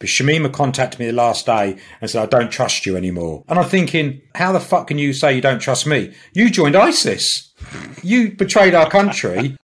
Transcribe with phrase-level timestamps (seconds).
[0.00, 3.42] But Shamima contacted me the last day and said, I don't trust you anymore.
[3.48, 6.14] And I'm thinking, how the fuck can you say you don't trust me?
[6.34, 7.52] You joined ISIS.
[8.02, 9.56] You betrayed our country.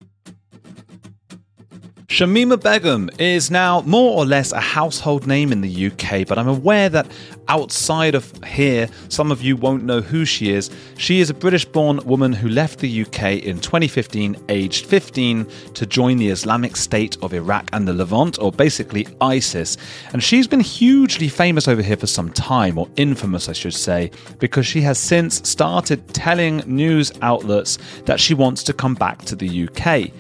[2.15, 6.47] Shamima Begum is now more or less a household name in the UK, but I'm
[6.47, 7.11] aware that
[7.49, 10.71] outside of here, some of you won't know who she is.
[10.97, 15.87] She is a British born woman who left the UK in 2015, aged 15, to
[15.87, 19.77] join the Islamic State of Iraq and the Levant, or basically ISIS.
[20.13, 24.13] And she's been hugely famous over here for some time, or infamous, I should say,
[24.39, 29.35] because she has since started telling news outlets that she wants to come back to
[29.35, 30.13] the UK.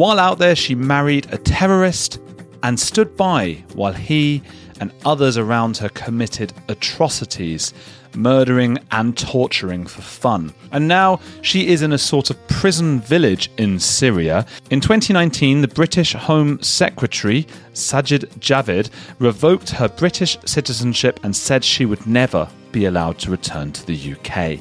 [0.00, 2.20] While out there, she married a terrorist
[2.62, 4.42] and stood by while he
[4.80, 7.74] and others around her committed atrocities,
[8.14, 10.54] murdering and torturing for fun.
[10.72, 14.46] And now she is in a sort of prison village in Syria.
[14.70, 21.84] In 2019, the British Home Secretary, Sajid Javid, revoked her British citizenship and said she
[21.84, 24.60] would never be allowed to return to the UK.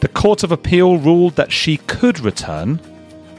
[0.00, 2.80] The Court of Appeal ruled that she could return,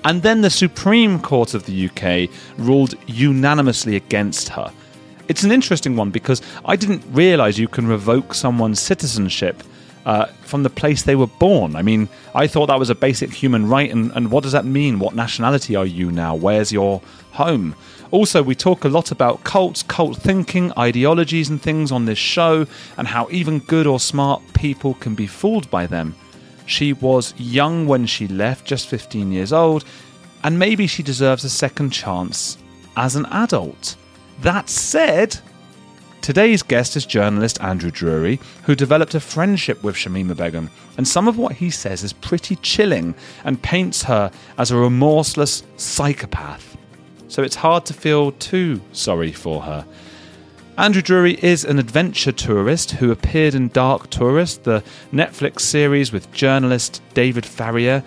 [0.05, 4.71] and then the Supreme Court of the UK ruled unanimously against her.
[5.27, 9.61] It's an interesting one because I didn't realise you can revoke someone's citizenship
[10.05, 11.75] uh, from the place they were born.
[11.75, 14.65] I mean, I thought that was a basic human right, and, and what does that
[14.65, 14.97] mean?
[14.97, 16.35] What nationality are you now?
[16.35, 17.75] Where's your home?
[18.11, 22.65] Also, we talk a lot about cults, cult thinking, ideologies, and things on this show,
[22.97, 26.15] and how even good or smart people can be fooled by them.
[26.69, 29.85] She was young when she left, just 15 years old,
[30.43, 32.59] and maybe she deserves a second chance
[32.95, 33.95] as an adult.
[34.41, 35.39] That said,
[36.21, 41.27] today's guest is journalist Andrew Drury, who developed a friendship with Shamima Begum, and some
[41.27, 46.77] of what he says is pretty chilling and paints her as a remorseless psychopath.
[47.29, 49.83] So it's hard to feel too sorry for her.
[50.79, 56.31] Andrew Drury is an adventure tourist who appeared in Dark Tourist, the Netflix series with
[56.31, 58.01] journalist David Farrier.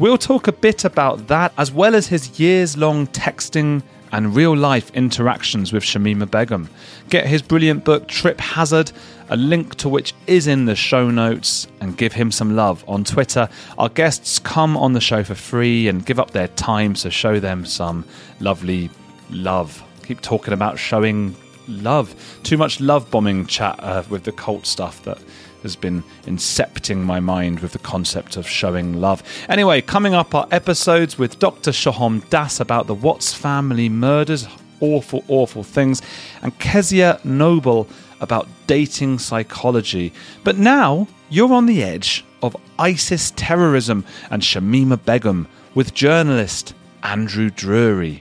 [0.00, 4.56] We'll talk a bit about that, as well as his years long texting and real
[4.56, 6.68] life interactions with Shamima Begum.
[7.10, 8.90] Get his brilliant book, Trip Hazard,
[9.28, 13.04] a link to which is in the show notes, and give him some love on
[13.04, 13.48] Twitter.
[13.78, 17.38] Our guests come on the show for free and give up their time, so show
[17.38, 18.04] them some
[18.40, 18.90] lovely
[19.30, 19.80] love.
[20.02, 21.36] Keep talking about showing
[21.68, 22.14] love.
[22.42, 25.18] Too much love bombing chat uh, with the cult stuff that
[25.62, 29.22] has been incepting my mind with the concept of showing love.
[29.48, 31.72] Anyway, coming up are episodes with Dr.
[31.72, 34.46] Shahom Das about the Watts family murders,
[34.80, 36.02] awful, awful things,
[36.42, 37.88] and Kezia Noble
[38.20, 40.12] about dating psychology.
[40.44, 47.50] But now you're on the edge of ISIS terrorism and Shamima Begum with journalist Andrew
[47.50, 48.20] Drury.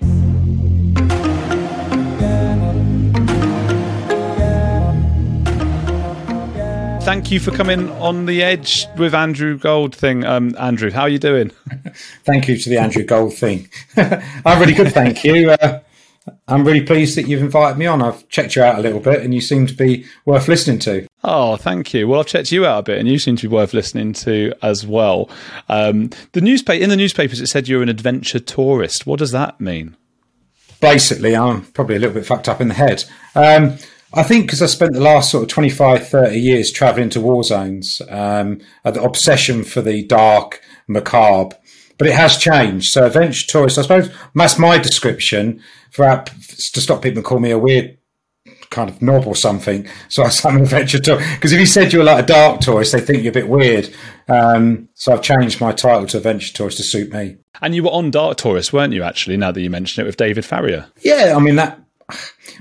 [7.05, 10.25] Thank you for coming on the edge with Andrew Gold thing.
[10.25, 11.51] Um, Andrew, how are you doing?
[12.23, 13.69] thank you to the Andrew Gold thing.
[13.95, 15.51] I'm really good, thank you.
[15.51, 15.81] Uh,
[16.47, 18.01] I'm really pleased that you've invited me on.
[18.01, 21.05] I've checked you out a little bit, and you seem to be worth listening to.
[21.23, 22.07] Oh, thank you.
[22.07, 24.53] Well, I've checked you out a bit, and you seem to be worth listening to
[24.63, 25.29] as well.
[25.69, 29.05] Um, the newspaper in the newspapers it said you're an adventure tourist.
[29.05, 29.95] What does that mean?
[30.81, 33.05] Basically, I'm probably a little bit fucked up in the head.
[33.35, 33.77] Um,
[34.15, 37.43] I think because I spent the last sort of 25, 30 years traveling to war
[37.43, 41.57] zones, um, the obsession for the dark, macabre,
[41.97, 42.91] but it has changed.
[42.91, 45.61] So adventure tourist, I suppose that's my description
[45.91, 47.97] for to stop people call me a weird
[48.69, 49.87] kind of knob or something.
[50.09, 51.35] So I'm an adventure tourist.
[51.35, 53.49] Because if you said you were like a dark tourist, they think you're a bit
[53.49, 53.93] weird.
[54.27, 57.37] Um, so I've changed my title to adventure tourist to suit me.
[57.61, 59.03] And you were on Dark Tourist, weren't you?
[59.03, 60.87] Actually, now that you mention it, with David Farrier.
[61.01, 61.79] Yeah, I mean that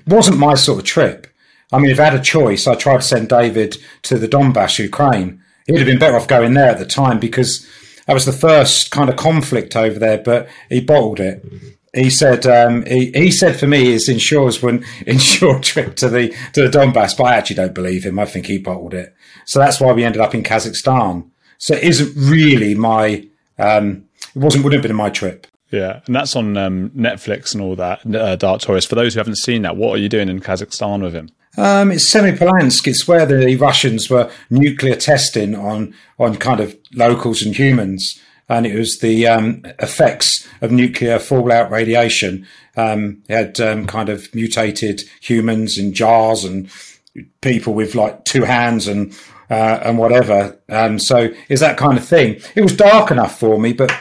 [0.07, 1.27] wasn't my sort of trip.
[1.75, 4.79] I mean, if I had a choice, I tried to send David to the Donbass,
[4.79, 5.43] Ukraine.
[5.67, 7.67] He'd have been better off going there at the time because
[8.07, 11.45] that was the first kind of conflict over there, but he bottled it.
[11.93, 16.35] He said um, he, he said for me his insurers wouldn't insure trip to the
[16.53, 18.19] to the Donbass, but I actually don't believe him.
[18.19, 19.15] I think he bottled it.
[19.45, 21.29] So that's why we ended up in Kazakhstan.
[21.59, 23.27] So it isn't really my
[23.59, 24.05] um,
[24.35, 25.47] it wasn't wouldn't have been my trip.
[25.71, 28.05] Yeah, and that's on um, Netflix and all that.
[28.07, 28.89] Uh, Dark Tourist.
[28.89, 31.31] For those who haven't seen that, what are you doing in Kazakhstan with him?
[31.57, 32.87] Um, it's Semipalatinsk.
[32.87, 38.67] It's where the Russians were nuclear testing on on kind of locals and humans, and
[38.67, 42.47] it was the um, effects of nuclear fallout radiation.
[42.77, 46.69] Um, had um, kind of mutated humans in jars and
[47.41, 49.17] people with like two hands and
[49.49, 50.59] uh, and whatever.
[50.69, 52.41] Um, so it's that kind of thing.
[52.57, 53.93] It was dark enough for me, but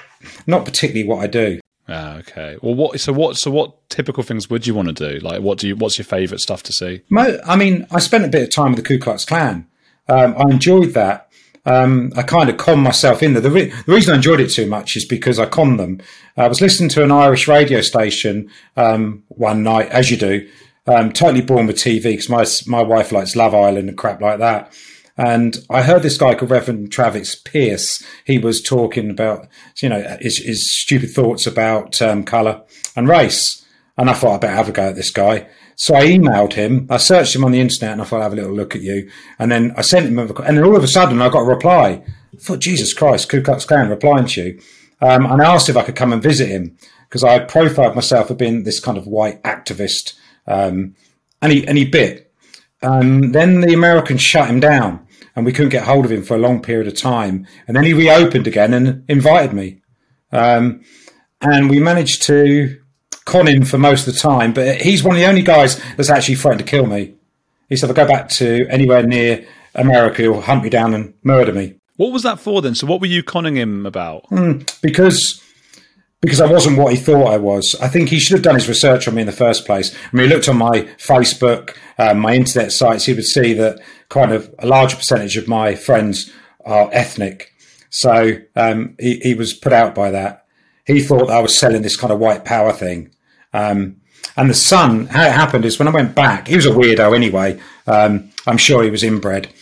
[0.48, 1.60] not particularly what I do.
[1.88, 2.58] Ah, okay.
[2.62, 3.00] Well, what?
[3.00, 3.38] So what?
[3.38, 5.20] So what typical things would you want to do?
[5.20, 5.76] Like, what do you?
[5.76, 7.02] What's your favourite stuff to see?
[7.46, 9.68] I mean, I spent a bit of time with the Ku Klux Klan.
[10.08, 11.30] Um, I enjoyed that.
[11.66, 13.42] Um, I kind of conned myself in there.
[13.42, 16.02] The, re- the, reason I enjoyed it too much is because I conned them.
[16.36, 20.50] I was listening to an Irish radio station um, one night, as you do,
[20.88, 24.40] um, totally born with TV because my my wife likes Love Island and crap like
[24.40, 24.74] that.
[25.18, 28.04] And I heard this guy called Reverend Travis Pierce.
[28.26, 29.48] He was talking about,
[29.82, 32.64] you know, his, his stupid thoughts about um, colour
[32.96, 33.64] and race.
[33.96, 35.48] And I thought I'd better have a go at this guy.
[35.76, 36.88] So I emailed him.
[36.90, 38.82] I searched him on the internet and I thought I'd have a little look at
[38.82, 39.10] you.
[39.38, 41.46] And then I sent him, a, and then all of a sudden I got a
[41.46, 42.04] reply.
[42.34, 44.60] I thought, Jesus Christ, Ku Klux Klan replying to you.
[45.02, 46.78] Um, and I asked if I could come and visit him
[47.08, 50.14] because I profiled myself as being this kind of white activist.
[50.48, 50.96] Um,
[51.42, 52.23] and he, and he bit.
[52.84, 56.36] Um, then the Americans shut him down and we couldn't get hold of him for
[56.36, 57.48] a long period of time.
[57.68, 59.82] And then he reopened again and invited me.
[60.32, 60.84] Um,
[61.42, 62.80] and we managed to
[63.26, 66.10] con him for most of the time, but he's one of the only guys that's
[66.10, 67.16] actually threatened to kill me.
[67.70, 71.14] He said, if I go back to anywhere near America, he'll hunt me down and
[71.24, 71.76] murder me.
[71.96, 72.76] What was that for then?
[72.76, 74.26] So what were you conning him about?
[74.30, 75.42] Mm, because
[76.24, 77.76] because I wasn't what he thought I was.
[77.82, 79.94] I think he should have done his research on me in the first place.
[79.94, 83.82] I mean, he looked on my Facebook, um, my internet sites, he would see that
[84.08, 86.32] kind of a larger percentage of my friends
[86.66, 87.52] are ethnic.
[87.90, 90.46] So um, he, he, was put out by that.
[90.88, 93.14] He thought I was selling this kind of white power thing.
[93.52, 93.98] Um,
[94.38, 97.14] and the son, how it happened is when I went back, he was a weirdo
[97.14, 97.60] anyway.
[97.86, 99.54] Um, I'm sure he was inbred.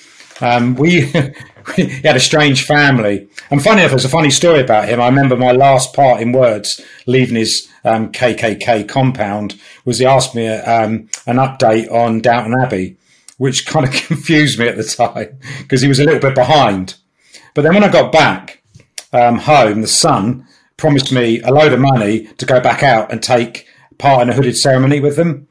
[0.41, 1.11] Um, we
[1.75, 3.27] he had a strange family.
[3.49, 5.01] And funny enough, there's a funny story about him.
[5.01, 10.35] I remember my last part in words leaving his um, KKK compound was he asked
[10.35, 12.97] me um, an update on Downton Abbey,
[13.37, 16.95] which kind of confused me at the time because he was a little bit behind.
[17.53, 18.61] But then when I got back
[19.13, 20.47] um, home, the son
[20.77, 23.67] promised me a load of money to go back out and take
[23.97, 25.47] part in a hooded ceremony with them.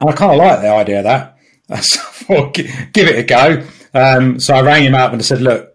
[0.00, 1.28] And I kind of like the idea of that.
[1.80, 2.54] So I thought,
[2.92, 3.66] give it a go.
[3.94, 5.72] Um, so I rang him up and I said, look,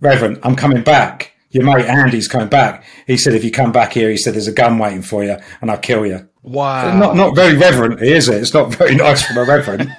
[0.00, 1.32] Reverend, I'm coming back.
[1.50, 2.84] Your mate Andy's coming back.
[3.06, 5.36] He said, if you come back here, he said, there's a gun waiting for you
[5.60, 6.28] and I'll kill you.
[6.42, 6.96] Wow.
[6.96, 8.40] Not not very reverent, is it?
[8.40, 9.94] It's not very nice from a reverend.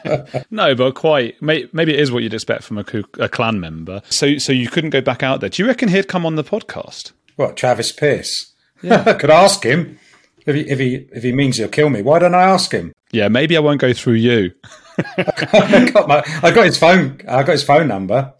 [0.52, 1.40] no, but quite.
[1.42, 2.86] Maybe it is what you'd expect from a,
[3.20, 4.02] a Klan member.
[4.10, 5.50] So, so you couldn't go back out there.
[5.50, 7.12] Do you reckon he'd come on the podcast?
[7.36, 8.54] What, Travis Pierce?
[8.82, 9.04] Yeah.
[9.06, 10.00] I could ask him
[10.46, 12.02] if he if he if he means he'll kill me.
[12.02, 12.94] Why don't I ask him?
[13.12, 14.52] Yeah, maybe I won't go through you.
[15.18, 17.22] I got my, I got his phone.
[17.28, 18.34] I got his phone number.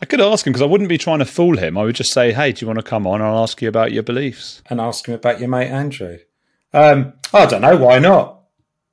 [0.00, 1.76] I could ask him because I wouldn't be trying to fool him.
[1.76, 3.92] I would just say, "Hey, do you want to come on?" I'll ask you about
[3.92, 6.18] your beliefs and ask him about your mate Andrew.
[6.72, 7.76] Um, I don't know.
[7.76, 8.42] Why not?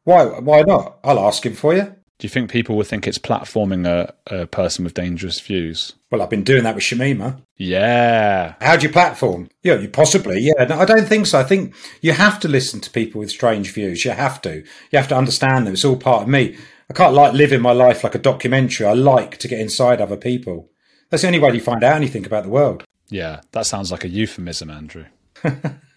[0.03, 0.25] Why?
[0.25, 0.99] Why not?
[1.03, 1.95] I'll ask him for you.
[2.19, 5.93] Do you think people would think it's platforming a, a person with dangerous views?
[6.09, 7.39] Well, I've been doing that with Shamima.
[7.57, 8.55] Yeah.
[8.59, 9.49] How do you platform?
[9.61, 10.39] Yeah, you possibly.
[10.39, 11.39] Yeah, no, I don't think so.
[11.39, 14.03] I think you have to listen to people with strange views.
[14.03, 14.63] You have to.
[14.91, 15.73] You have to understand them.
[15.73, 16.57] It's all part of me.
[16.89, 18.85] I can't like living my life like a documentary.
[18.85, 20.69] I like to get inside other people.
[21.09, 22.83] That's the only way you find out anything about the world.
[23.09, 25.05] Yeah, that sounds like a euphemism, Andrew.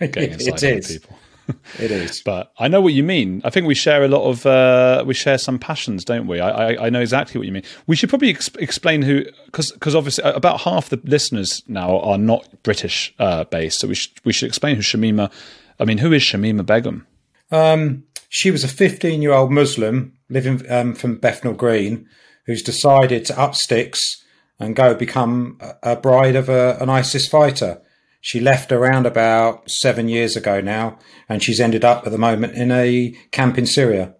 [0.01, 0.99] Getting inside it is.
[0.99, 1.19] people.
[1.79, 2.23] it is.
[2.23, 3.41] But I know what you mean.
[3.45, 6.41] I think we share a lot of uh, we share some passions, don't we?
[6.41, 7.65] I, I, I know exactly what you mean.
[7.87, 12.01] We should probably ex- explain who because because obviously uh, about half the listeners now
[12.01, 15.33] are not British uh, based, so we should we should explain who Shamima.
[15.79, 17.07] I mean, who is Shamima Begum?
[17.51, 22.09] Um, she was a 15 year old Muslim living um, from Bethnal Green
[22.47, 24.25] who's decided to up sticks
[24.59, 27.81] and go become a, bride of a, an ISIS fighter.
[28.21, 32.55] She left around about seven years ago now, and she's ended up at the moment
[32.55, 34.15] in a camp in Syria.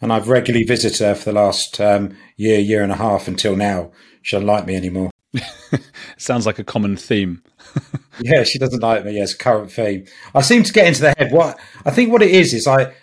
[0.00, 3.56] And I've regularly visited her for the last um, year, year and a half until
[3.56, 3.92] now.
[4.22, 5.10] She doesn't like me anymore.
[6.16, 7.42] Sounds like a common theme.
[8.20, 9.12] yeah, she doesn't like me.
[9.12, 10.06] Yes, current theme.
[10.34, 11.30] I seem to get into the head.
[11.30, 12.94] What I think what it is is I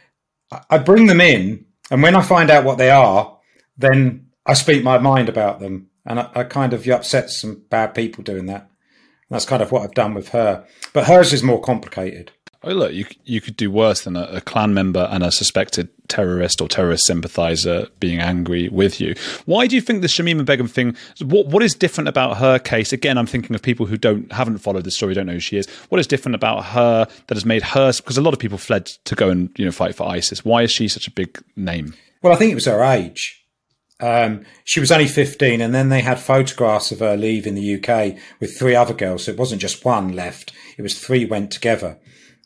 [0.69, 3.38] I bring them in, and when I find out what they are,
[3.77, 7.93] then I speak my mind about them, and I, I kind of upset some bad
[7.93, 8.62] people doing that.
[8.62, 12.31] And that's kind of what I've done with her, but hers is more complicated.
[12.65, 15.89] Oh, look, you you could do worse than a, a, Klan member and a suspected
[16.08, 19.15] terrorist or terrorist sympathizer being angry with you.
[19.46, 20.96] Why do you think the Shamima Begum thing?
[21.22, 22.93] What what is different about her case?
[22.93, 25.58] Again, I'm thinking of people who don't haven't followed the story, don't know who she
[25.58, 25.67] is.
[25.89, 27.91] What is different about her that has made her?
[27.91, 30.46] Because a lot of people fled to go and you know fight for ISIS.
[30.46, 31.93] Why is she such a big name?
[32.22, 33.43] Well, I think it was her age.
[34.00, 38.17] Um, she was only 15, and then they had photographs of her leaving the UK
[38.39, 39.25] with three other girls.
[39.25, 41.98] So it wasn't just one left; it was three went together.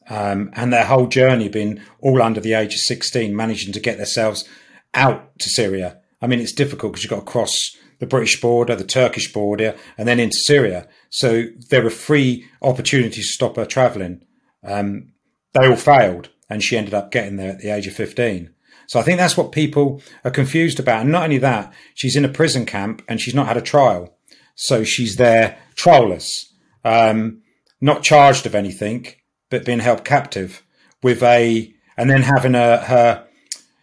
[0.10, 3.98] Um, and their whole journey been all under the age of 16, managing to get
[3.98, 4.46] themselves
[4.94, 6.00] out to Syria.
[6.22, 9.76] I mean, it's difficult because you've got to cross the British border, the Turkish border,
[9.98, 10.88] and then into Syria.
[11.10, 14.24] So there were three opportunities to stop her travelling.
[14.64, 15.14] Um,
[15.54, 18.54] they all failed, and she ended up getting there at the age of 15.
[18.88, 21.02] So I think that's what people are confused about.
[21.02, 24.18] And not only that, she's in a prison camp and she's not had a trial.
[24.56, 26.30] So she's there trialless,
[26.86, 27.42] um,
[27.82, 29.08] not charged of anything,
[29.50, 30.64] but being held captive
[31.04, 33.26] with a, and then having a, her,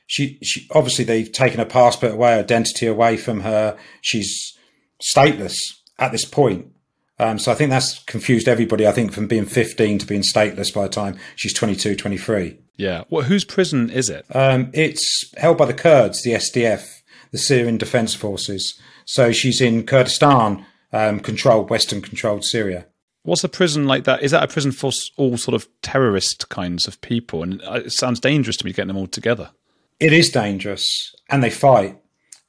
[0.06, 3.76] she, she, obviously they've taken her passport away, identity away from her.
[4.00, 4.56] She's
[5.02, 5.56] stateless
[5.98, 6.70] at this point.
[7.18, 8.86] Um, so I think that's confused everybody.
[8.86, 12.58] I think from being 15 to being stateless by the time she's 22, 23.
[12.76, 13.04] Yeah.
[13.08, 14.26] Well, whose prison is it?
[14.34, 18.80] Um, it's held by the Kurds, the SDF, the Syrian Defense Forces.
[19.04, 22.86] So she's in Kurdistan, um, controlled, Western controlled Syria.
[23.24, 24.22] What's a prison like that?
[24.22, 27.42] Is that a prison for all sort of terrorist kinds of people?
[27.42, 29.50] And it sounds dangerous to me getting them all together.
[29.98, 31.98] It is dangerous, and they fight.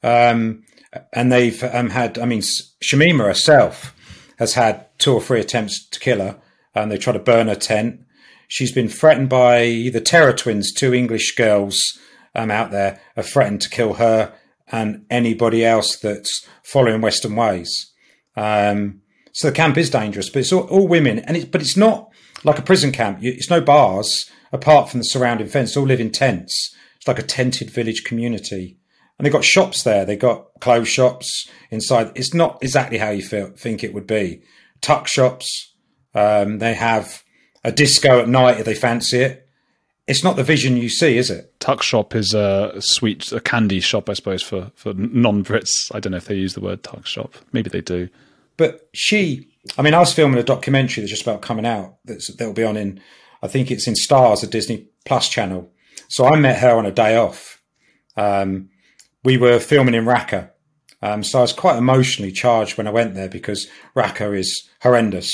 [0.02, 0.64] Um,
[1.12, 3.94] and they've um, had, I mean, Shamima herself
[4.38, 6.38] has had two or three attempts to kill her.
[6.74, 8.00] And they try to burn her tent.
[8.48, 11.82] She's been threatened by the Terror Twins, two English girls
[12.34, 14.34] um, out there, are threatened to kill her
[14.70, 17.92] and anybody else that's following Western ways.
[18.36, 19.00] Um,
[19.36, 22.08] so the camp is dangerous, but it's all, all women, and it's but it's not
[22.42, 23.18] like a prison camp.
[23.20, 25.74] It's no bars apart from the surrounding fence.
[25.74, 26.74] They all live in tents.
[26.96, 28.78] It's like a tented village community,
[29.18, 30.06] and they've got shops there.
[30.06, 32.12] They've got clothes shops inside.
[32.14, 34.40] It's not exactly how you feel, think it would be.
[34.80, 35.74] Tuck shops.
[36.14, 37.22] Um, they have
[37.62, 39.46] a disco at night if they fancy it.
[40.06, 41.60] It's not the vision you see, is it?
[41.60, 45.94] Tuck shop is a sweet, a candy shop, I suppose, for, for non Brits.
[45.94, 47.34] I don't know if they use the word tuck shop.
[47.52, 48.08] Maybe they do.
[48.56, 52.34] But she, I mean, I was filming a documentary that's just about coming out that's,
[52.36, 53.00] that'll be on in,
[53.42, 55.70] I think it's in Stars, a Disney Plus channel.
[56.08, 57.62] So I met her on a day off.
[58.16, 58.70] Um,
[59.24, 60.50] we were filming in Raqqa.
[61.02, 65.30] Um, so I was quite emotionally charged when I went there because Raqqa is horrendous.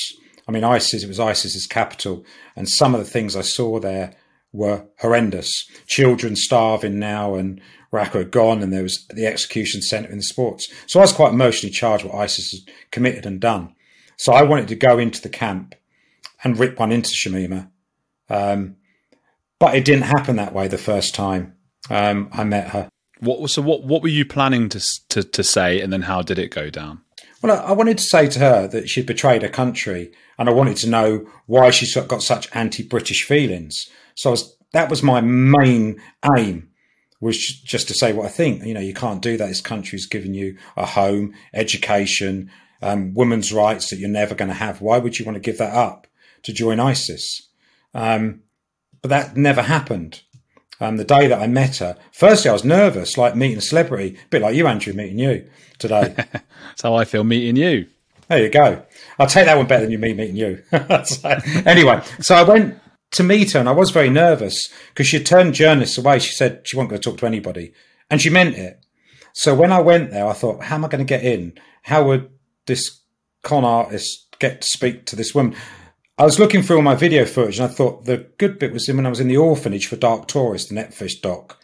[0.49, 2.25] I mean, ISIS, it was ISIS's capital.
[2.57, 4.15] And some of the things I saw there
[4.53, 5.67] were horrendous.
[5.87, 7.61] Children starving now and
[7.93, 10.73] Raqqa had gone and there was the execution centre in the sports.
[10.87, 13.75] So I was quite emotionally charged what ISIS had committed and done.
[14.17, 15.75] So I wanted to go into the camp
[16.43, 17.71] and rip one into Shamima.
[18.29, 18.77] Um,
[19.59, 21.55] but it didn't happen that way the first time
[21.91, 22.89] um, I met her.
[23.21, 24.81] What so what what were you planning to
[25.11, 27.03] to to say, and then how did it go down?
[27.41, 30.77] Well, I wanted to say to her that she'd betrayed her country, and I wanted
[30.79, 33.89] to know why she's got such anti-British feelings.
[34.17, 36.01] So was, that was my main
[36.37, 36.72] aim
[37.23, 38.65] was just to say what I think.
[38.65, 39.47] You know, you can't do that.
[39.47, 42.51] This country's given you a home, education,
[42.83, 44.81] um, women's rights that you're never going to have.
[44.81, 46.09] Why would you want to give that up
[46.43, 47.49] to join ISIS?
[47.95, 48.41] Um,
[49.01, 50.23] but that never happened.
[50.81, 54.17] Um, the day that I met her, firstly, I was nervous, like meeting a celebrity,
[54.17, 55.49] a bit like you, Andrew, meeting you
[55.79, 56.15] today.
[56.17, 57.87] That's how I feel meeting you.
[58.27, 58.83] There you go.
[59.21, 60.63] I'll take that one better than you me meeting you.
[61.05, 62.82] so, anyway, so I went
[63.13, 66.19] to meet her and I was very nervous because she turned journalists away.
[66.19, 67.73] She said she wasn't going to talk to anybody
[68.11, 68.85] and she meant it.
[69.33, 71.55] So when I went there, I thought, how am I going to get in?
[71.83, 72.31] How would
[72.67, 73.01] this
[73.43, 75.55] con artist get to speak to this woman?
[76.19, 78.89] I was looking through all my video footage and I thought the good bit was
[78.89, 81.59] when I was in the orphanage for Dark Tourist, the Netflix doc.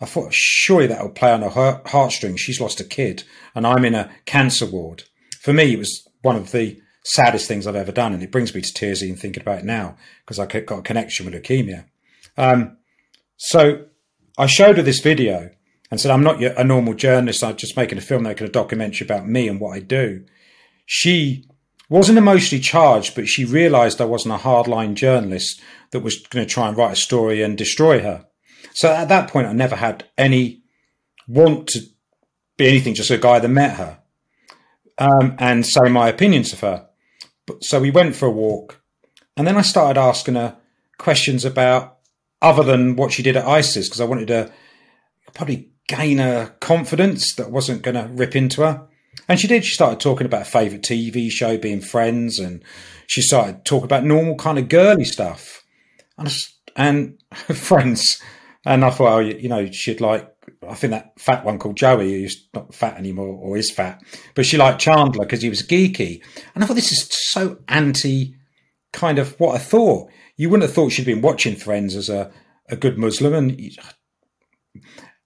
[0.00, 2.40] I thought, surely that'll play on her heartstrings.
[2.40, 5.04] She's lost a kid and I'm in a cancer ward.
[5.40, 8.12] For me, it was one of the saddest things I've ever done.
[8.12, 10.82] And it brings me to tears even thinking about it now because I got a
[10.82, 11.86] connection with leukemia.
[12.36, 12.76] Um,
[13.36, 13.86] so
[14.38, 15.50] I showed her this video
[15.90, 17.44] and said, I'm not a normal journalist.
[17.44, 20.24] I'm just making a film, making a documentary about me and what I do.
[20.86, 21.46] She
[21.88, 26.50] wasn't emotionally charged, but she realized I wasn't a hardline journalist that was going to
[26.50, 28.24] try and write a story and destroy her.
[28.72, 30.62] So at that point, I never had any
[31.28, 31.80] want to
[32.56, 33.98] be anything, just a guy that met her
[34.98, 36.88] um, and say my opinions of her.
[37.46, 38.82] But, so we went for a walk,
[39.36, 40.56] and then I started asking her
[40.98, 41.98] questions about
[42.40, 44.52] other than what she did at ISIS because I wanted to
[45.34, 48.86] probably gain her confidence that wasn't going to rip into her.
[49.28, 49.64] And she did.
[49.64, 52.64] She started talking about a favourite TV show, being friends, and
[53.06, 55.62] she started talking about normal kind of girly stuff
[56.18, 56.32] and,
[56.76, 57.18] and
[57.56, 58.20] friends.
[58.64, 60.31] And I thought, oh, you know, she'd like,
[60.68, 64.02] I think that fat one called Joey, who's not fat anymore or is fat,
[64.34, 66.22] but she liked Chandler because he was geeky.
[66.54, 68.34] And I thought this is so anti
[68.92, 70.10] kind of what I thought.
[70.36, 72.30] You wouldn't have thought she'd been watching Friends as a,
[72.68, 73.34] a good Muslim.
[73.34, 73.60] And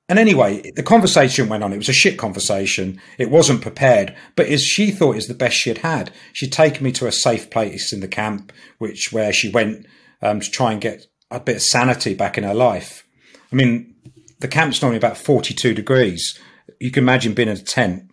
[0.08, 1.72] and anyway, the conversation went on.
[1.72, 3.00] It was a shit conversation.
[3.18, 6.12] It wasn't prepared, but as she thought was the best she had had.
[6.32, 9.86] She'd taken me to a safe place in the camp, which where she went
[10.22, 13.04] um, to try and get a bit of sanity back in her life.
[13.52, 13.95] I mean,
[14.40, 16.38] the camp's normally about 42 degrees.
[16.80, 18.10] You can imagine being in a tent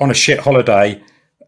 [0.00, 1.02] on a shit holiday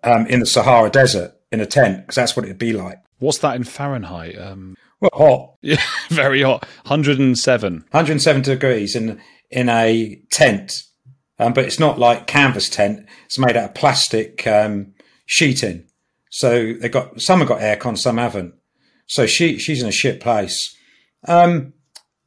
[0.05, 2.99] um, in the Sahara Desert in a tent, because that's what it'd be like.
[3.19, 4.39] What's that in Fahrenheit?
[4.39, 4.77] Um...
[5.01, 5.55] Well, hot.
[5.63, 6.63] Yeah, very hot.
[6.85, 7.73] 107.
[7.91, 9.21] 107 degrees in
[9.51, 10.73] in a tent,
[11.39, 13.07] um, but it's not like canvas tent.
[13.27, 14.95] It's made out of plastic um,
[15.27, 15.87] sheeting.
[16.31, 18.55] So they got some have got aircon, some haven't.
[19.07, 20.75] So she she's in a shit place.
[21.29, 21.75] Um,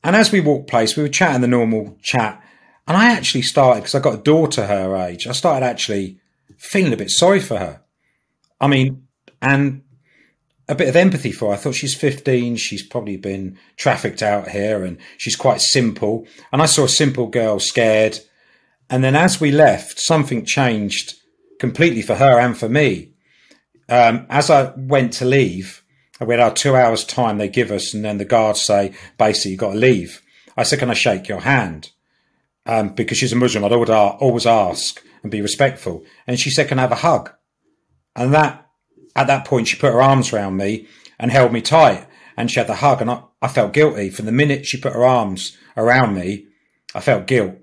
[0.04, 2.44] and as we walked place, we were chatting the normal chat,
[2.88, 5.28] and I actually started because I got a daughter her age.
[5.28, 6.20] I started actually
[6.58, 7.82] feeling a bit sorry for her.
[8.60, 9.08] I mean,
[9.42, 9.84] and
[10.70, 11.54] a bit of empathy for her.
[11.54, 12.56] I thought she's 15.
[12.58, 16.28] She's probably been trafficked out here and she's quite simple.
[16.54, 18.20] And I saw a simple girl scared.
[18.90, 21.16] And then as we left, something changed
[21.60, 23.14] completely for her and for me.
[23.90, 25.84] Um, as I went to leave,
[26.28, 29.52] we had our two hours time they give us, and then the guards say, basically,
[29.52, 30.22] you've got to leave.
[30.58, 31.92] I said, can I shake your hand?
[32.66, 36.04] Um, because she's a Muslim, I'd always ask and be respectful.
[36.28, 37.32] And she said, can I have a hug?
[38.16, 38.68] And that,
[39.16, 42.06] at that point, she put her arms around me and held me tight
[42.40, 44.94] and she had the hug and I, I felt guilty from the minute she put
[44.94, 46.48] her arms around me.
[46.96, 47.56] I felt guilt.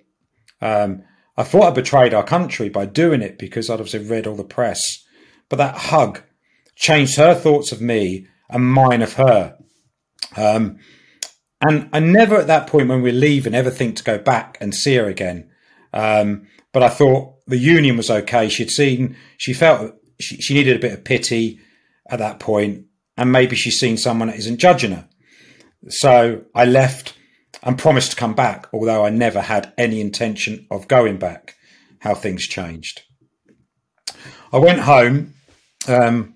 [0.60, 1.02] Um,
[1.36, 4.44] I thought I betrayed our country by doing it because I'd obviously read all the
[4.44, 5.04] press,
[5.48, 6.22] but that hug
[6.74, 9.56] changed her thoughts of me and mine of her.
[10.36, 10.78] Um,
[11.60, 14.74] and I never at that point when we're leaving ever think to go back and
[14.74, 15.50] see her again.
[15.92, 18.48] Um, but I thought the union was okay.
[18.48, 21.60] She'd seen, she felt she, she needed a bit of pity
[22.08, 22.86] at that point,
[23.16, 25.08] and maybe she's seen someone that isn't judging her.
[25.88, 27.16] So I left
[27.62, 31.54] and promised to come back, although I never had any intention of going back.
[32.00, 33.02] How things changed.
[34.52, 35.34] I went home,
[35.88, 36.35] um,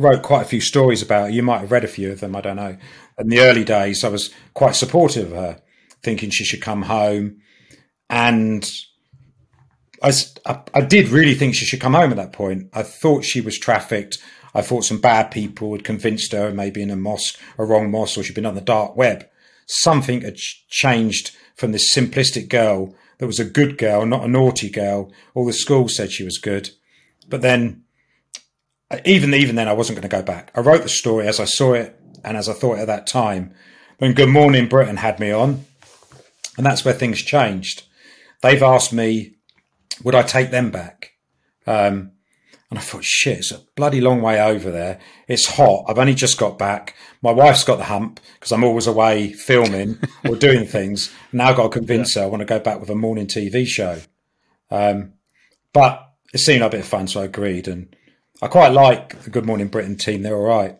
[0.00, 1.30] wrote quite a few stories about her.
[1.30, 2.76] You might have read a few of them, I don't know.
[3.18, 5.62] In the early days, I was quite supportive of her,
[6.02, 7.38] thinking she should come home.
[8.08, 8.68] And
[10.02, 10.12] I,
[10.74, 12.68] I, did really think she should come home at that point.
[12.72, 14.18] I thought she was trafficked.
[14.54, 18.18] I thought some bad people had convinced her, maybe in a mosque, a wrong mosque,
[18.18, 19.28] or she'd been on the dark web.
[19.66, 24.70] Something had changed from this simplistic girl that was a good girl, not a naughty
[24.70, 25.12] girl.
[25.34, 26.70] All the school said she was good.
[27.28, 27.84] But then,
[29.04, 30.50] even even then, I wasn't going to go back.
[30.54, 33.54] I wrote the story as I saw it and as I thought at that time.
[33.98, 35.66] When Good Morning Britain had me on,
[36.56, 37.82] and that's where things changed.
[38.42, 39.34] They've asked me
[40.02, 41.12] would I take them back?
[41.66, 42.12] Um,
[42.70, 45.00] and I thought, shit, it's a bloody long way over there.
[45.26, 45.86] It's hot.
[45.88, 46.94] I've only just got back.
[47.20, 51.12] My wife's got the hump because I'm always away filming or doing things.
[51.32, 52.22] Now I've got to convince yeah.
[52.22, 54.00] her I want to go back with a morning TV show.
[54.70, 55.14] Um,
[55.72, 57.66] but it seemed like a bit of fun, so I agreed.
[57.66, 57.94] And
[58.42, 60.22] I quite like the Good Morning Britain team.
[60.22, 60.78] They're all right.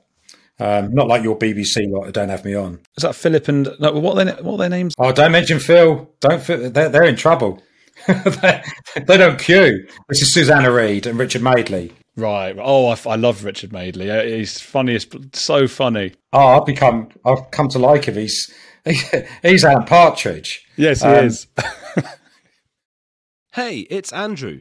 [0.58, 2.80] Um, not like your BBC lot who don't have me on.
[2.96, 4.94] Is that Philip and no, what are their, what are their names?
[4.98, 6.10] Oh, don't mention Phil.
[6.20, 6.44] Don't.
[6.44, 7.62] They're, they're in trouble.
[8.06, 8.62] they,
[9.06, 9.86] don't queue.
[10.08, 11.92] This is Susanna Reid and Richard Madeley.
[12.16, 12.56] Right.
[12.58, 14.10] Oh, I, I love Richard Madeley.
[14.10, 16.14] Uh, he's funniest, so funny.
[16.32, 18.14] Oh, I've become, I've come to like him.
[18.14, 18.52] He's,
[19.42, 20.66] he's Alan Partridge.
[20.76, 21.46] Yes, he um, is.
[23.52, 24.60] hey, it's Andrew.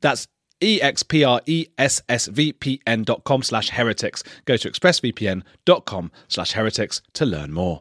[0.00, 0.26] That's
[0.62, 4.22] expressvpn.com slash heretics.
[4.44, 7.80] Go to expressvpn.com slash heretics to learn more.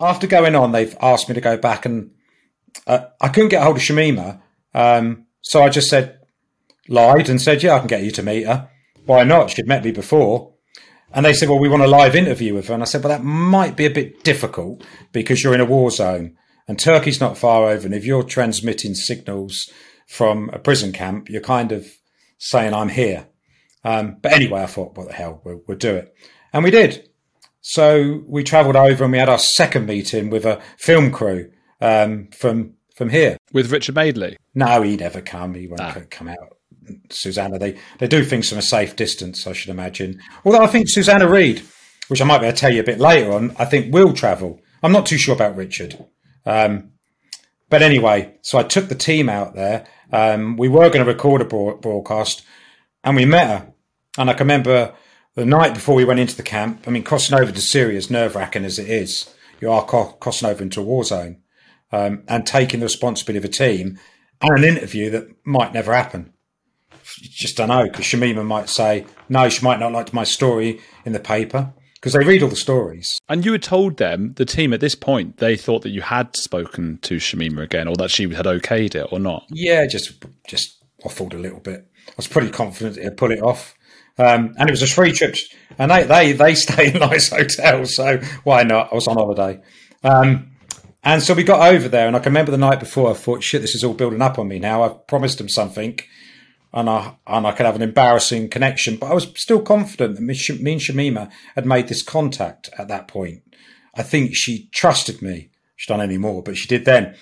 [0.00, 2.10] After going on, they've asked me to go back and
[2.86, 4.40] uh, I couldn't get hold of Shamima.
[4.74, 6.18] Um, so I just said,
[6.88, 8.68] lied and said, yeah, I can get you to meet her.
[9.06, 9.50] Why not?
[9.50, 10.52] She'd met me before.
[11.12, 12.74] And they said, well, we want a live interview with her.
[12.74, 15.92] And I said, well, that might be a bit difficult because you're in a war
[15.92, 17.86] zone and Turkey's not far over.
[17.86, 19.70] And if you're transmitting signals
[20.06, 21.86] from a prison camp, you're kind of
[22.38, 23.26] saying, I'm here.
[23.84, 26.14] Um, but anyway, I thought, what the hell, we'll, we'll do it.
[26.52, 27.08] And we did.
[27.60, 32.28] So we travelled over and we had our second meeting with a film crew um,
[32.28, 33.36] from from here.
[33.52, 34.36] With Richard Madeley?
[34.54, 35.54] No, he never come.
[35.54, 35.96] He won't ah.
[36.10, 36.58] come out.
[37.10, 40.20] Susanna, they, they do things from a safe distance, I should imagine.
[40.44, 41.62] Although I think Susanna Reid,
[42.08, 44.12] which I might be able to tell you a bit later on, I think will
[44.12, 44.60] travel.
[44.82, 46.04] I'm not too sure about Richard.
[46.46, 46.92] Um,
[47.74, 49.84] but anyway, so I took the team out there.
[50.12, 52.44] Um, we were going to record a broadcast
[53.02, 53.72] and we met her.
[54.16, 54.94] And I can remember
[55.34, 58.12] the night before we went into the camp, I mean, crossing over to Syria is
[58.12, 59.28] nerve wracking as it is.
[59.60, 61.38] You are crossing over into a war zone
[61.90, 63.98] um, and taking the responsibility of a team
[64.40, 66.32] and an interview that might never happen.
[67.22, 70.80] You just don't know because Shamima might say, no, she might not like my story
[71.04, 73.18] in the paper because they read all the stories.
[73.30, 76.36] And you had told them, the team at this point, they thought that you had
[76.36, 79.46] spoken to Shamima again or that she had okayed it or not?
[79.48, 81.88] Yeah, just just waffled a little bit.
[82.06, 83.74] I was pretty confident it'd pull it off.
[84.18, 85.34] Um, and it was a free trip,
[85.78, 88.92] and they they they stay in nice hotels, so why not?
[88.92, 89.60] I was on holiday,
[90.04, 90.52] um,
[91.02, 92.06] and so we got over there.
[92.06, 94.38] And I can remember the night before, I thought, "Shit, this is all building up
[94.38, 95.98] on me now." I've promised them something,
[96.74, 98.96] and I and I could have an embarrassing connection.
[98.96, 103.08] But I was still confident that me and Shamima had made this contact at that
[103.08, 103.42] point.
[103.94, 105.50] I think she trusted me.
[105.76, 107.14] She's done any more, but she did then.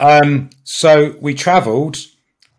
[0.00, 1.98] Um, so we travelled,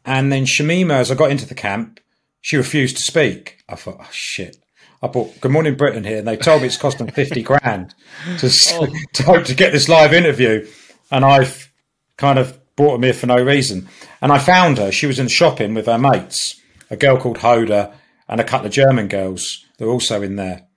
[0.05, 1.99] and then Shamima, as I got into the camp,
[2.39, 3.63] she refused to speak.
[3.67, 4.57] I thought, oh shit.
[5.01, 7.93] I bought Good Morning Britain here, and they told me it's cost them fifty grand
[8.39, 8.87] to oh.
[9.13, 10.67] to to get this live interview,
[11.11, 11.71] and I've
[12.17, 13.89] kind of bought them here for no reason.
[14.21, 14.91] And I found her.
[14.91, 17.93] She was in shopping with her mates, a girl called Hoda,
[18.29, 19.65] and a couple of German girls.
[19.77, 20.67] They're also in there.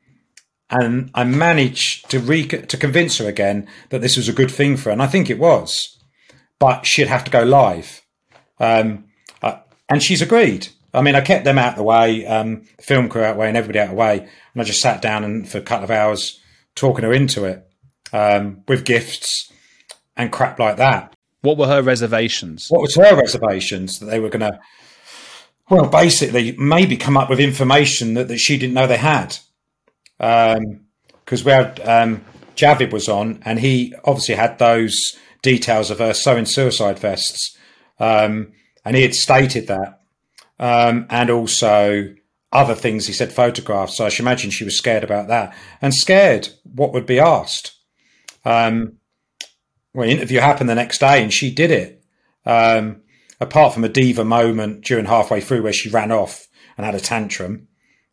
[0.69, 4.77] And I managed to re- to convince her again that this was a good thing
[4.77, 5.99] for her, and I think it was.
[6.59, 8.03] But she'd have to go live,
[8.59, 9.07] um,
[9.43, 9.59] uh,
[9.89, 10.69] and she's agreed.
[10.93, 13.37] I mean, I kept them out of the way, um, the film crew out of
[13.37, 15.59] the way, and everybody out of the way, and I just sat down and for
[15.59, 16.41] a couple of hours
[16.77, 17.67] talking her into it
[18.13, 19.51] um, with gifts
[20.17, 21.15] and crap like that.
[21.43, 22.67] What were her reservations?
[22.69, 24.61] What was her reservations that they were going to,
[25.71, 29.39] well, basically maybe come up with information that, that she didn't know they had.
[30.19, 32.25] Because um, we had um,
[32.57, 37.57] Javid was on, and he obviously had those details of her sewing suicide vests,
[37.99, 38.53] um,
[38.85, 40.03] and he had stated that
[40.59, 42.15] um, and also
[42.53, 43.07] other things.
[43.07, 43.97] He said photographs.
[43.97, 47.73] So I should imagine she was scared about that and scared what would be asked.
[48.45, 48.99] Um,
[49.95, 52.05] well, the interview happened the next day and she did it.
[52.47, 53.03] Um,
[53.41, 57.01] apart from a diva moment during halfway through where she ran off and had a
[57.01, 57.69] tantrum.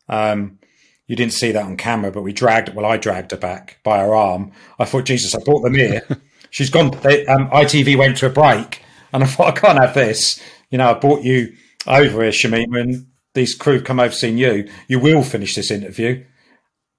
[0.08, 0.60] Um,
[1.06, 2.74] you didn't see that on camera, but we dragged.
[2.74, 4.52] Well, I dragged her back by her arm.
[4.80, 6.02] I thought, Jesus, I brought them here.
[6.50, 6.92] She's gone.
[7.02, 8.82] They, um, ITV went to a break,
[9.14, 10.42] and I thought, I can't have this.
[10.70, 14.70] You know, I brought you over here, Shamim, and these crew come over seeing you,
[14.88, 16.26] you will finish this interview.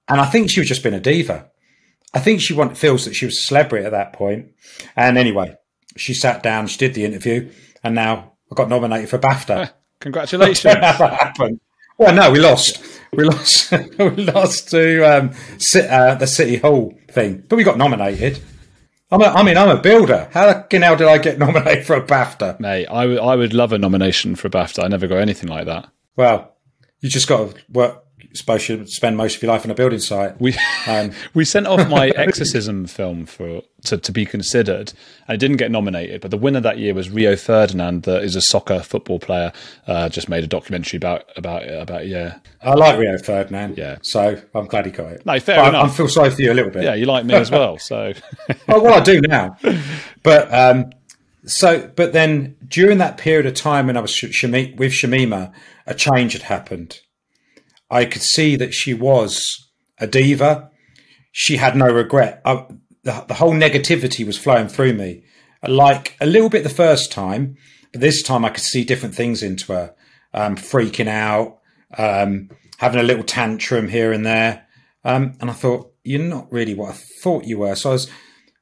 [0.07, 1.51] And I think she was just being a diva.
[2.13, 4.51] I think she want, feels that she was a celebrity at that point.
[4.95, 5.55] And anyway,
[5.95, 7.51] she sat down, she did the interview,
[7.83, 9.71] and now I got nominated for BAFTA.
[9.99, 10.73] Congratulations.
[10.73, 11.59] happened.
[11.97, 12.81] Well, no, we lost.
[13.11, 13.71] We lost.
[13.97, 15.31] we lost to um,
[15.75, 18.41] uh, the City Hall thing, but we got nominated.
[19.11, 20.29] I'm a, I mean, I'm a builder.
[20.31, 22.59] How the hell did I get nominated for a BAFTA?
[22.59, 24.83] Mate, I, w- I would love a nomination for a BAFTA.
[24.83, 25.89] I never got anything like that.
[26.15, 26.55] Well,
[26.99, 28.05] you just got to work.
[28.31, 30.39] Supposed to spend most of your life on a building site.
[30.39, 30.55] We
[30.87, 34.93] Um, we sent off my exorcism film for to, to be considered,
[35.27, 36.21] and it didn't get nominated.
[36.21, 39.51] But the winner that year was Rio Ferdinand, that is a soccer football player.
[39.87, 42.37] Uh, just made a documentary about about about yeah.
[42.61, 43.79] I like Rio Ferdinand.
[43.79, 43.97] Yeah.
[44.03, 45.25] So I'm glad he got it.
[45.25, 45.93] No, fair But I- enough.
[45.93, 46.83] I feel sorry for you a little bit.
[46.83, 47.77] Yeah, you like me as well.
[47.89, 48.13] So
[48.67, 49.57] Oh, well, I do now.
[50.21, 50.91] But um,
[51.45, 55.51] so, but then during that period of time when I was sh- with Shamima,
[55.87, 56.99] a change had happened.
[57.89, 60.69] I could see that she was a diva.
[61.31, 62.41] She had no regret.
[62.45, 62.65] I,
[63.03, 65.23] the, the whole negativity was flowing through me,
[65.67, 67.57] like a little bit the first time,
[67.91, 69.95] but this time I could see different things into her,
[70.33, 71.59] um, freaking out,
[71.97, 74.67] um, having a little tantrum here and there.
[75.03, 77.75] Um, and I thought, you're not really what I thought you were.
[77.75, 78.09] So I was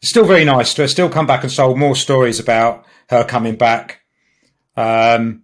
[0.01, 3.55] still very nice to her, still come back and sold more stories about her coming
[3.55, 4.01] back.
[4.75, 5.43] Um,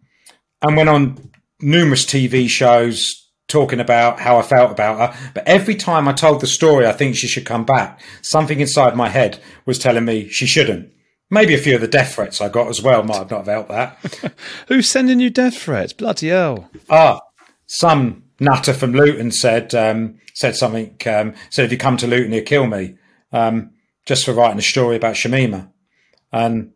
[0.61, 3.22] and went on numerous TV shows
[3.53, 5.31] talking about how I felt about her.
[5.35, 8.95] But every time I told the story, I think she should come back, something inside
[8.95, 10.91] my head was telling me she shouldn't.
[11.29, 13.47] Maybe a few of the death threats I got as well might have not have
[13.47, 14.33] helped that.
[14.67, 15.93] who's sending you death threats?
[15.93, 16.69] Bloody hell!
[16.89, 17.19] Ah,
[17.67, 20.97] some nutter from Luton said um, said something.
[21.05, 22.95] Um, said if you come to Luton, he'll kill me.
[23.31, 23.71] Um,
[24.05, 25.71] just for writing a story about Shamima.
[26.31, 26.73] And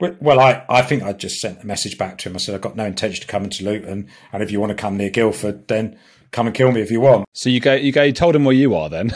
[0.00, 2.36] well, I, I think I just sent a message back to him.
[2.36, 4.76] I said I've got no intention of coming to Luton, and if you want to
[4.76, 5.98] come near Guildford, then
[6.30, 7.26] come and kill me if you want.
[7.32, 9.12] So you go you go you told him where you are then.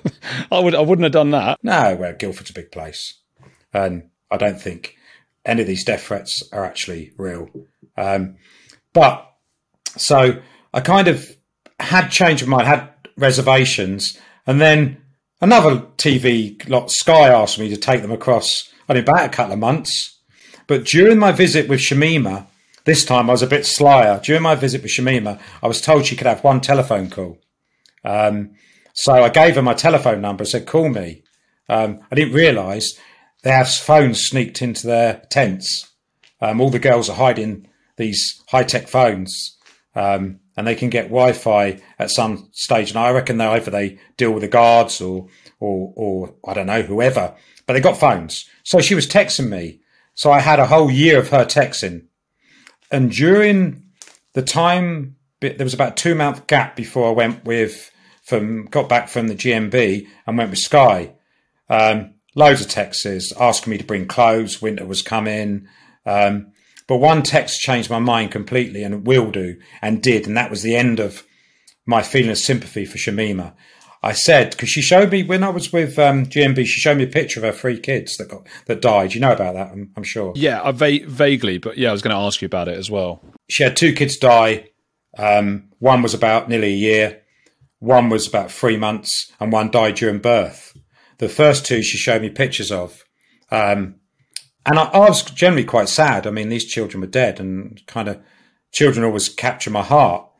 [0.52, 1.58] I would I wouldn't have done that.
[1.62, 3.14] No, well, Guildford's a big place,
[3.72, 4.96] and I don't think
[5.44, 7.48] any of these death threats are actually real.
[7.96, 8.36] Um,
[8.92, 9.32] but
[9.96, 10.40] so
[10.74, 11.36] I kind of
[11.78, 14.98] had change of mind, had reservations, and then
[15.40, 18.72] another TV lot, Sky, asked me to take them across.
[18.88, 20.20] Only about a couple of months,
[20.68, 22.46] but during my visit with Shamima,
[22.86, 24.18] this time I was a bit slyer.
[24.22, 27.38] During my visit with Shamima, I was told she could have one telephone call.
[28.04, 28.52] Um,
[28.94, 30.42] so I gave her my telephone number.
[30.42, 31.22] and Said, "Call me."
[31.68, 32.98] Um, I didn't realise
[33.42, 35.92] they have phones sneaked into their tents.
[36.40, 39.56] Um, all the girls are hiding these high tech phones,
[39.94, 42.90] um, and they can get Wi Fi at some stage.
[42.90, 45.26] And I reckon they either they deal with the guards or,
[45.60, 47.34] or, or I don't know, whoever.
[47.66, 48.48] But they got phones.
[48.62, 49.80] So she was texting me.
[50.14, 52.05] So I had a whole year of her texting.
[52.90, 53.84] And during
[54.34, 57.90] the time, there was about two month gap before I went with
[58.22, 61.14] from got back from the GMB and went with Sky.
[61.68, 64.60] Um, loads of texts asking me to bring clothes.
[64.60, 65.68] Winter was coming.
[66.04, 66.52] Um,
[66.86, 70.26] but one text changed my mind completely and will do and did.
[70.26, 71.24] And that was the end of
[71.84, 73.54] my feeling of sympathy for Shamima.
[74.06, 77.02] I said, because she showed me when I was with um, GMB, she showed me
[77.02, 79.14] a picture of her three kids that got that died.
[79.14, 80.32] You know about that, I'm, I'm sure.
[80.36, 82.88] Yeah, I va- vaguely, but yeah, I was going to ask you about it as
[82.88, 83.20] well.
[83.48, 84.70] She had two kids die.
[85.18, 87.22] Um, one was about nearly a year,
[87.80, 90.78] one was about three months, and one died during birth.
[91.18, 93.04] The first two she showed me pictures of.
[93.50, 93.96] Um,
[94.64, 96.28] and I, I was generally quite sad.
[96.28, 98.22] I mean, these children were dead, and kind of
[98.70, 100.30] children always capture my heart.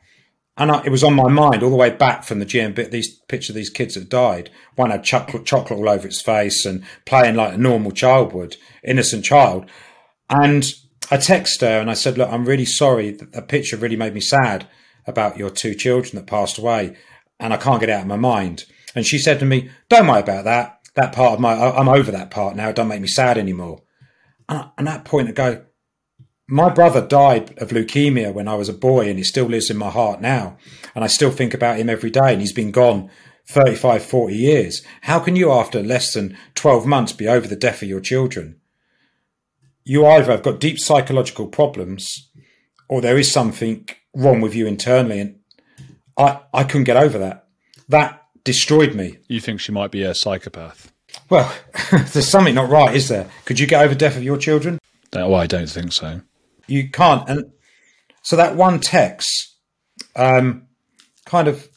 [0.57, 2.73] And I, it was on my mind all the way back from the GM.
[2.73, 4.49] Bit these pictures of these kids that died.
[4.75, 8.57] One had chocolate, chocolate all over its face and playing like a normal child would,
[8.83, 9.69] innocent child.
[10.29, 10.73] And
[11.11, 13.11] I texted her and I said, "Look, I'm really sorry.
[13.11, 14.67] That, that picture really made me sad
[15.05, 16.97] about your two children that passed away,
[17.39, 18.65] and I can't get out of my mind."
[18.95, 20.79] And she said to me, "Don't worry about that.
[20.95, 22.69] That part of my, I'm over that part now.
[22.69, 23.83] It don't make me sad anymore."
[24.49, 25.61] And at that point, I go,
[26.49, 29.77] my brother died of leukemia when I was a boy, and he still lives in
[29.77, 30.57] my heart now.
[30.95, 33.09] And I still think about him every day, and he's been gone
[33.47, 34.81] 35, 40 years.
[35.01, 38.59] How can you, after less than 12 months, be over the death of your children?
[39.83, 42.29] You either have got deep psychological problems,
[42.87, 45.19] or there is something wrong with you internally.
[45.19, 45.39] And
[46.17, 47.47] I, I couldn't get over that.
[47.89, 49.17] That destroyed me.
[49.27, 50.93] You think she might be a psychopath?
[51.29, 51.53] Well,
[51.91, 53.29] there's something not right, is there?
[53.45, 54.79] Could you get over the death of your children?
[55.13, 56.21] Oh, I don't think so.
[56.67, 57.27] You can't.
[57.29, 57.51] And
[58.21, 59.55] so that one text
[60.15, 60.67] um,
[61.25, 61.67] kind of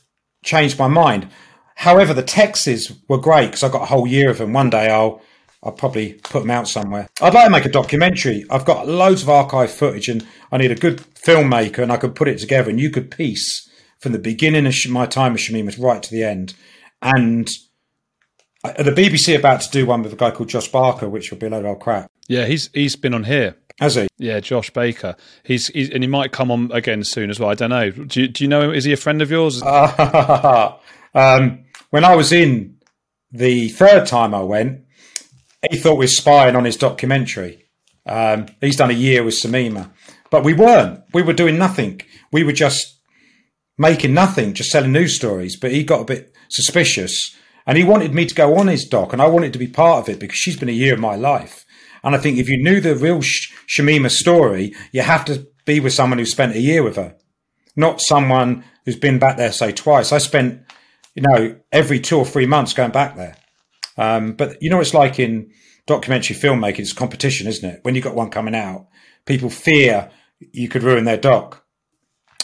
[0.45, 1.29] changed my mind.
[1.77, 4.53] However, the texts were great because I got a whole year of them.
[4.53, 5.23] One day I'll
[5.63, 7.09] I'll probably put them out somewhere.
[7.21, 8.47] I'd like to make a documentary.
[8.51, 12.15] I've got loads of archive footage, and I need a good filmmaker, and I could
[12.15, 15.83] put it together, and you could piece from the beginning of my time with Shamima
[15.83, 16.55] right to the end.
[17.03, 17.49] And
[18.63, 21.47] the BBC about to do one with a guy called Josh Barker, which will be
[21.47, 22.11] a load of old crap.
[22.27, 23.57] Yeah, he's he's been on here.
[23.81, 24.09] Has he?
[24.19, 25.17] Yeah, Josh Baker.
[25.43, 27.49] He's, he's and he might come on again soon as well.
[27.49, 27.91] I don't know.
[27.91, 28.75] Do you, do you know him?
[28.75, 29.63] Is he a friend of yours?
[31.15, 32.77] um, when I was in
[33.33, 34.85] the third time I went,
[35.71, 37.65] he thought we were spying on his documentary.
[38.05, 39.91] Um, he's done a year with Shamima,
[40.31, 41.03] but we weren't.
[41.15, 42.03] We were doing nothing.
[42.31, 42.99] We were just
[43.79, 45.57] making nothing, just selling news stories.
[45.57, 47.35] But he got a bit suspicious,
[47.67, 50.03] and he wanted me to go on his doc, and I wanted to be part
[50.03, 51.60] of it because she's been a year of my life.
[52.03, 55.81] And I think if you knew the real Sh- Shamima story, you have to be
[55.81, 57.17] with someone who spent a year with her,
[57.77, 60.13] not someone who's been back there, say, twice.
[60.13, 60.63] I spent,
[61.15, 63.37] you know, every two or three months going back there.
[63.97, 65.53] Um, but you know, it's like in
[65.87, 67.81] documentary filmmaking, it's competition, isn't it?
[67.83, 68.89] When you've got one coming out,
[69.27, 70.11] people fear
[70.53, 71.63] you could ruin their doc.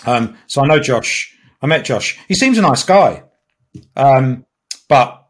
[0.05, 1.35] Um, so I know Josh.
[1.63, 2.19] I met Josh.
[2.29, 3.25] He seems a nice guy,
[3.97, 4.45] um,
[4.89, 5.27] but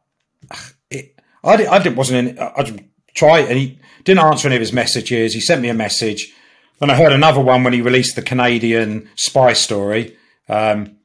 [0.91, 2.39] it, I, I didn't wasn't in.
[2.39, 2.63] I
[3.17, 5.35] try and he didn't answer any of his messages.
[5.35, 6.33] He sent me a message.
[6.81, 10.17] And I heard another one when he released the Canadian spy story.
[10.49, 10.99] Um,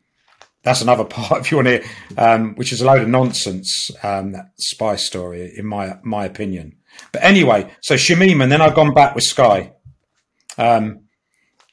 [0.64, 1.84] that's another part, if you want to,
[2.18, 3.90] um, which is a load of nonsense.
[4.04, 6.76] Um, that spy story, in my my opinion.
[7.14, 9.74] But anyway, so Shamim, and then I've gone back with Sky,
[10.58, 11.06] um,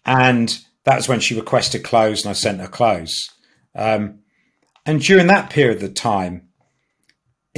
[0.06, 3.28] and that's when she requested clothes, and I sent her clothes.
[3.74, 4.20] Um,
[4.86, 6.47] and during that period of time,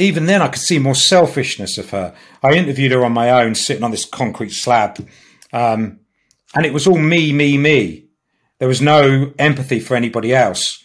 [0.00, 2.14] even then, I could see more selfishness of her.
[2.42, 5.06] I interviewed her on my own, sitting on this concrete slab,
[5.52, 6.00] um,
[6.54, 8.06] and it was all me, me, me.
[8.58, 10.82] There was no empathy for anybody else.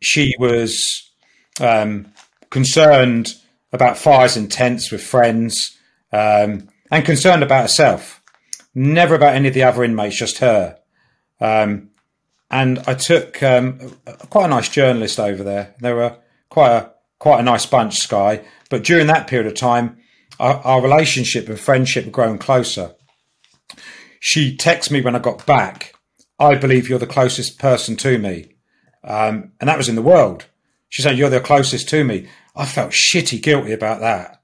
[0.00, 1.10] She was
[1.60, 2.12] um,
[2.50, 3.34] concerned
[3.72, 5.76] about fires and tents with friends,
[6.12, 8.22] um, and concerned about herself.
[8.74, 10.78] Never about any of the other inmates, just her.
[11.40, 11.90] Um,
[12.50, 13.96] and I took um,
[14.30, 15.74] quite a nice journalist over there.
[15.80, 16.16] They were
[16.48, 16.93] quite a
[17.24, 18.44] quite a nice bunch, Sky.
[18.68, 19.96] But during that period of time,
[20.38, 22.96] our, our relationship and friendship had grown closer.
[24.20, 25.94] She texted me when I got back.
[26.38, 28.56] I believe you're the closest person to me,
[29.02, 30.44] um, and that was in the world.
[30.90, 32.28] She said you're the closest to me.
[32.54, 34.42] I felt shitty guilty about that.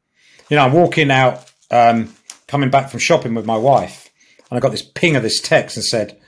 [0.48, 2.14] You know, I'm walking out, um,
[2.48, 4.08] coming back from shopping with my wife,
[4.48, 6.18] and I got this ping of this text and said,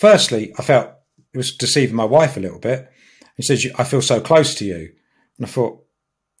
[0.00, 0.92] firstly, I felt
[1.34, 2.90] it was deceiving my wife a little bit.
[3.36, 4.92] He says, I feel so close to you.
[5.36, 5.79] And I thought,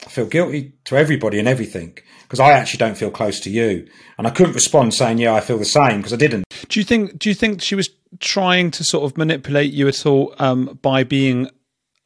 [0.04, 3.86] I feel guilty to everybody and everything because I actually don't feel close to you.
[4.16, 6.44] And I couldn't respond saying, yeah, I feel the same because I didn't.
[6.68, 10.06] Do you think, do you think she was trying to sort of manipulate you at
[10.06, 11.50] all um, by being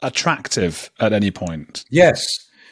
[0.03, 1.85] attractive at any point?
[1.91, 2.27] Yes.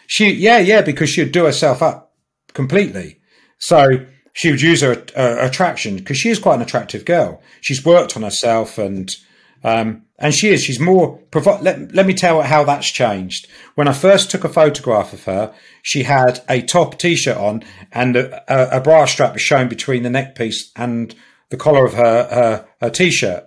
[0.07, 2.15] She, yeah, yeah, because she'd do herself up
[2.53, 3.21] completely.
[3.59, 7.43] So she would use her uh, attraction because she is quite an attractive girl.
[7.61, 9.15] She's worked on herself and
[9.63, 10.63] um, and she is.
[10.63, 11.19] She's more.
[11.33, 13.49] Provi- let, let me tell how that's changed.
[13.75, 18.15] When I first took a photograph of her, she had a top t-shirt on and
[18.15, 21.13] a, a, a bra strap was shown between the neck piece and
[21.51, 23.45] the collar of her, her, her t-shirt.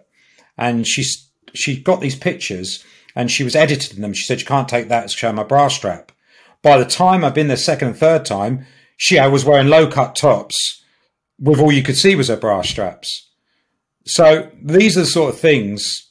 [0.57, 1.05] And she
[1.53, 2.83] she got these pictures
[3.15, 4.13] and she was editing them.
[4.13, 5.05] She said, "You can't take that.
[5.05, 6.11] It's showing my bra strap."
[6.61, 8.65] By the time I've been there second and third time,
[8.97, 10.83] she I was wearing low cut tops
[11.39, 13.29] with all you could see was her bra straps.
[14.05, 16.05] So these are the sort of things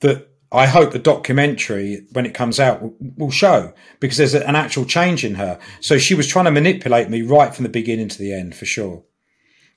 [0.00, 4.56] that I hope the documentary, when it comes out, will, will show because there's an
[4.56, 5.58] actual change in her.
[5.80, 8.64] So she was trying to manipulate me right from the beginning to the end, for
[8.64, 9.04] sure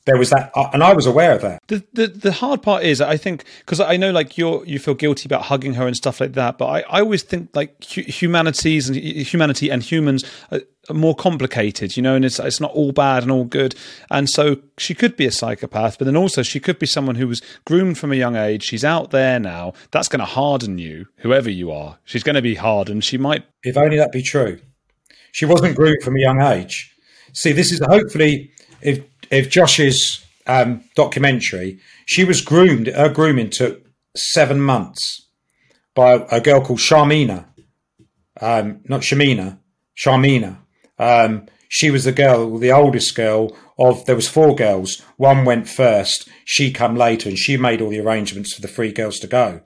[0.07, 1.61] there was that, uh, and I was aware of that.
[1.67, 4.95] The the, the hard part is, I think, because I know like you're you feel
[4.95, 8.01] guilty about hugging her and stuff like that, but I, I always think like hu-
[8.03, 10.61] humanities and humanity and humans are
[10.93, 13.75] more complicated, you know, and it's it's not all bad and all good.
[14.09, 17.27] And so she could be a psychopath, but then also she could be someone who
[17.27, 18.63] was groomed from a young age.
[18.63, 19.73] She's out there now.
[19.91, 21.99] That's going to harden you, whoever you are.
[22.05, 23.03] She's going to be hardened.
[23.03, 23.43] She might.
[23.63, 24.59] If only that be true.
[25.33, 26.95] She wasn't groomed from a young age.
[27.33, 32.87] See, this is hopefully if if Josh's um, documentary, she was groomed.
[32.87, 33.85] Her grooming took
[34.15, 35.27] seven months
[35.95, 37.45] by a girl called Sharmina,
[38.39, 39.59] um, not Shamina,
[39.97, 40.57] Sharmina.
[40.99, 44.05] Um, she was the girl, the oldest girl of.
[44.05, 45.01] There was four girls.
[45.17, 46.29] One went first.
[46.45, 49.61] She come later, and she made all the arrangements for the three girls to go.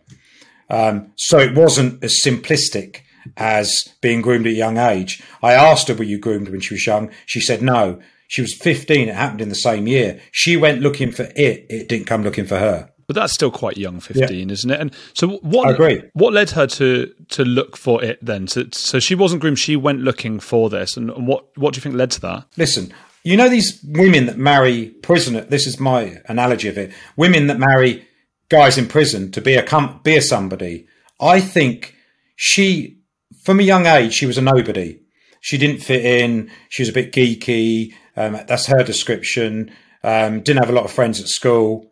[0.69, 3.01] Um, so it wasn't as simplistic
[3.37, 5.21] as being groomed at a young age.
[5.43, 8.01] I asked her, "Were you groomed when she was young?" She said no.
[8.31, 9.09] She was 15.
[9.09, 10.21] It happened in the same year.
[10.31, 11.65] She went looking for it.
[11.69, 12.89] It didn't come looking for her.
[13.05, 14.53] But that's still quite young, 15, yeah.
[14.53, 14.79] isn't it?
[14.79, 16.01] And so what I agree.
[16.13, 18.47] what led her to to look for it then?
[18.47, 20.95] So, so she wasn't groomed, she went looking for this.
[20.95, 22.45] And what what do you think led to that?
[22.55, 22.93] Listen,
[23.25, 26.93] you know these women that marry prisoner this is my analogy of it.
[27.17, 28.07] Women that marry
[28.47, 30.87] guys in prison to be a be a somebody.
[31.19, 31.97] I think
[32.37, 33.01] she
[33.43, 35.01] from a young age she was a nobody.
[35.41, 36.49] She didn't fit in.
[36.69, 37.93] She was a bit geeky.
[38.15, 39.71] Um, that's her description.
[40.03, 41.91] Um, didn't have a lot of friends at school.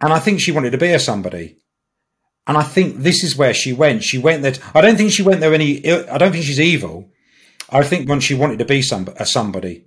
[0.00, 1.58] And I think she wanted to be a somebody.
[2.46, 4.04] And I think this is where she went.
[4.04, 4.54] She went there.
[4.74, 5.88] I don't think she went there any.
[5.90, 7.10] I don't think she's evil.
[7.70, 9.86] I think when she wanted to be some a somebody.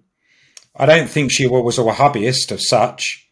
[0.75, 3.27] I don't think she was a Wahhabist of such,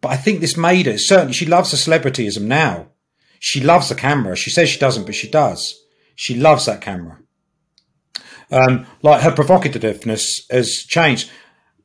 [0.00, 1.32] but I think this made her certainly.
[1.32, 2.88] She loves the celebrityism now.
[3.40, 4.36] She loves the camera.
[4.36, 5.78] She says she doesn't, but she does.
[6.14, 7.20] She loves that camera.
[8.50, 11.30] Um, like her provocativeness has changed,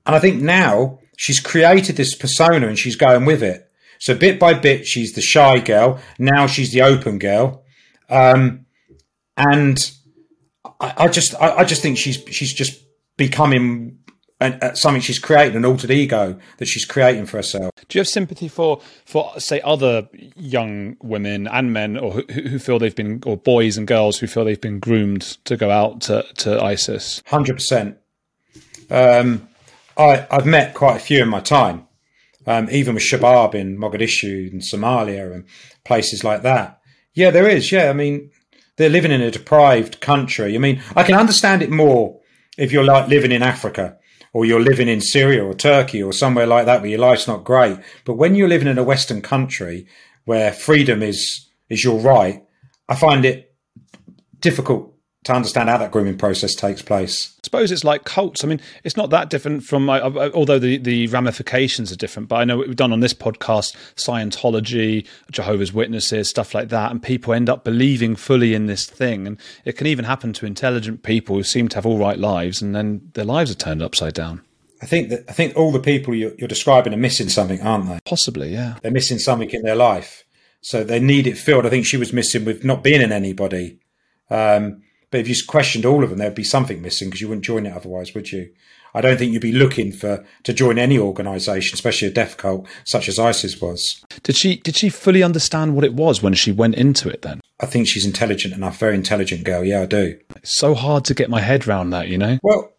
[0.05, 3.69] and I think now she's created this persona and she's going with it.
[3.99, 5.99] So bit by bit, she's the shy girl.
[6.19, 7.63] Now she's the open girl,
[8.09, 8.65] um,
[9.37, 9.91] and
[10.79, 12.83] I, I just, I, I, just think she's she's just
[13.15, 13.99] becoming
[14.41, 17.71] an, uh, something she's creating an altered ego that she's creating for herself.
[17.87, 22.59] Do you have sympathy for for say other young women and men, or who, who
[22.59, 26.01] feel they've been, or boys and girls who feel they've been groomed to go out
[26.01, 27.23] to, to ISIS?
[27.27, 27.97] Hundred um, percent.
[29.97, 31.87] I I've met quite a few in my time,
[32.47, 35.45] um, even with Shabab in Mogadishu and Somalia and
[35.83, 36.79] places like that.
[37.13, 37.71] Yeah, there is.
[37.71, 38.31] Yeah, I mean,
[38.77, 40.55] they're living in a deprived country.
[40.55, 42.19] I mean, I can understand it more
[42.57, 43.97] if you're like living in Africa
[44.33, 47.43] or you're living in Syria or Turkey or somewhere like that where your life's not
[47.43, 47.77] great.
[48.03, 49.87] But when you're living in a Western country
[50.25, 52.43] where freedom is is your right,
[52.89, 53.53] I find it
[54.39, 54.92] difficult
[55.23, 57.33] to understand how that grooming process takes place.
[57.37, 58.43] I suppose it's like cults.
[58.43, 62.29] I mean, it's not that different from, uh, although the, the ramifications are different.
[62.29, 67.01] But I know we've done on this podcast Scientology, Jehovah's Witnesses, stuff like that, and
[67.01, 69.27] people end up believing fully in this thing.
[69.27, 72.61] And it can even happen to intelligent people who seem to have all right lives,
[72.61, 74.41] and then their lives are turned upside down.
[74.81, 77.87] I think that I think all the people you're, you're describing are missing something, aren't
[77.87, 77.99] they?
[78.05, 78.75] Possibly, yeah.
[78.81, 80.25] They're missing something in their life,
[80.59, 81.65] so they need it filled.
[81.65, 83.79] I think she was missing with not being in anybody.
[84.29, 84.82] Um,
[85.13, 87.67] but if you questioned all of them, there'd be something missing because you wouldn't join
[87.67, 88.49] it otherwise, would you?
[88.95, 92.67] I don't think you'd be looking for to join any organisation, especially a death cult
[92.83, 94.03] such as ISIS was.
[94.23, 97.21] Did she did she fully understand what it was when she went into it?
[97.21, 99.63] Then I think she's intelligent enough, very intelligent girl.
[99.63, 100.19] Yeah, I do.
[100.37, 102.39] It's so hard to get my head around that, you know.
[102.41, 102.73] Well,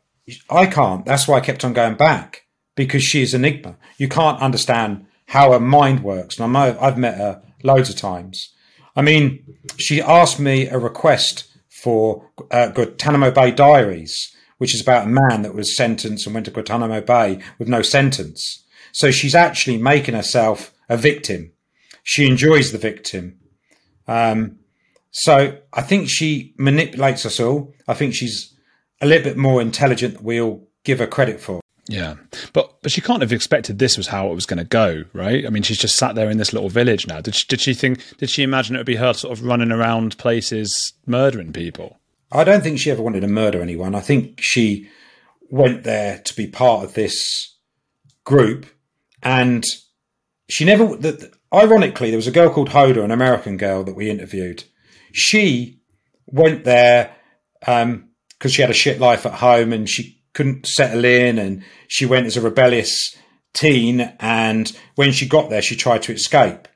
[0.51, 1.07] I can't.
[1.07, 3.77] That's why I kept on going back because she is enigma.
[3.97, 7.97] You can't understand how her mind works, and I know I've met her loads of
[7.97, 8.53] times.
[8.97, 11.45] I mean, she asked me a request
[11.85, 16.47] for uh, Guantanamo Bay Diaries, which is about a man that was sentenced and went
[16.47, 18.65] to Guantanamo Bay with no sentence.
[18.93, 21.53] So she's actually making herself a victim.
[22.03, 23.39] She enjoys the victim.
[24.09, 24.61] Um,
[25.11, 27.75] so I think she manipulates us all.
[27.87, 28.55] I think she's
[29.03, 31.61] a little bit more intelligent than we all give her credit for.
[31.87, 32.15] Yeah,
[32.55, 35.47] but but she can't have expected this was how it was going to go, right?
[35.47, 37.21] I mean, she's just sat there in this little village now.
[37.21, 38.01] Did she, did she think?
[38.17, 41.99] Did she imagine it would be her sort of running around places murdering people?
[42.33, 43.95] I don't think she ever wanted to murder anyone.
[43.95, 44.89] I think she
[45.51, 47.55] went there to be part of this
[48.25, 48.65] group,
[49.23, 49.65] and
[50.49, 50.97] she never.
[50.97, 54.65] The, ironically, there was a girl called Hoda, an American girl that we interviewed.
[55.13, 55.83] She
[56.27, 57.15] went there
[57.61, 58.09] because um,
[58.49, 62.27] she had a shit life at home, and she couldn't settle in and she went
[62.27, 63.17] as a rebellious
[63.55, 64.01] teen.
[64.21, 66.69] And when she got there, she tried to escape.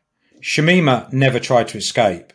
[0.43, 2.33] Shamima never tried to escape.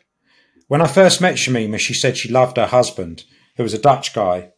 [0.68, 3.24] When I first met Shamima, she said she loved her husband,
[3.58, 4.52] who was a Dutch guy.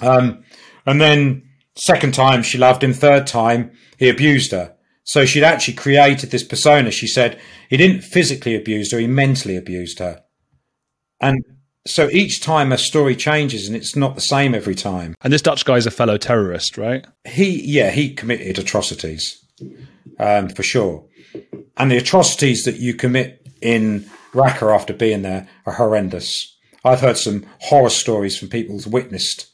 [0.00, 0.44] Um,
[0.86, 1.42] and then
[1.76, 4.76] second time she loved him, third time he abused her.
[5.04, 6.90] So she'd actually created this persona.
[6.90, 10.22] She said he didn't physically abuse her, he mentally abused her.
[11.20, 11.42] And
[11.86, 15.14] so each time a story changes and it's not the same every time.
[15.22, 17.06] And this Dutch guy's a fellow terrorist, right?
[17.26, 19.42] He, yeah, he committed atrocities,
[20.18, 21.04] um, for sure.
[21.76, 26.56] And the atrocities that you commit in Raqqa after being there are horrendous.
[26.84, 29.46] I've heard some horror stories from people who've witnessed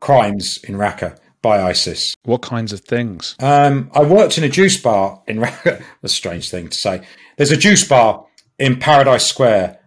[0.00, 2.14] crimes in Raqqa by ISIS.
[2.24, 3.36] What kinds of things?
[3.38, 5.82] Um, I worked in a juice bar in Raqqa.
[6.02, 7.06] a strange thing to say.
[7.36, 8.26] There's a juice bar
[8.58, 9.78] in Paradise Square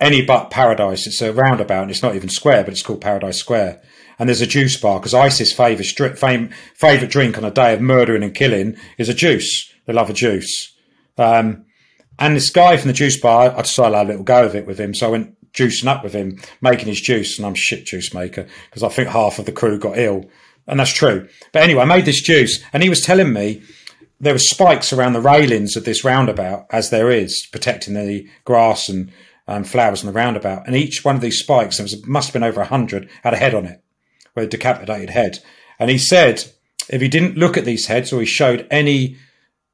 [0.00, 1.06] any but Paradise.
[1.06, 3.82] It's a roundabout and it's not even square, but it's called Paradise Square.
[4.18, 7.80] And there's a juice bar because ISIS' favourite, fame, favourite drink on a day of
[7.80, 9.72] murdering and killing is a juice.
[9.86, 10.74] They love a juice.
[11.18, 11.66] Um,
[12.18, 14.54] and this guy from the juice bar, I decided I'd have a little go of
[14.54, 14.94] it with him.
[14.94, 17.38] So I went juicing up with him, making his juice.
[17.38, 20.24] And I'm shit juice maker because I think half of the crew got ill.
[20.66, 21.28] And that's true.
[21.52, 23.62] But anyway, I made this juice and he was telling me
[24.18, 28.88] there were spikes around the railings of this roundabout, as there is, protecting the grass
[28.88, 29.12] and
[29.48, 32.32] um, flowers on the roundabout, and each one of these spikes, there was, must have
[32.34, 33.82] been over a hundred, had a head on it,
[34.34, 35.38] with a decapitated head.
[35.78, 36.52] And he said
[36.88, 39.16] if he didn't look at these heads or he showed any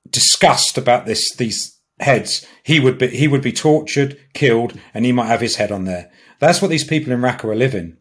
[0.08, 5.12] disgust about this these heads, he would be he would be tortured, killed, and he
[5.12, 6.10] might have his head on there.
[6.38, 7.96] That's what these people in Raqqa are living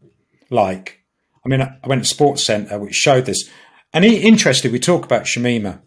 [0.49, 0.99] like.
[1.45, 3.49] I mean, I went to Sports Centre, which showed this.
[3.93, 5.81] And interestingly, we talk about Shamima.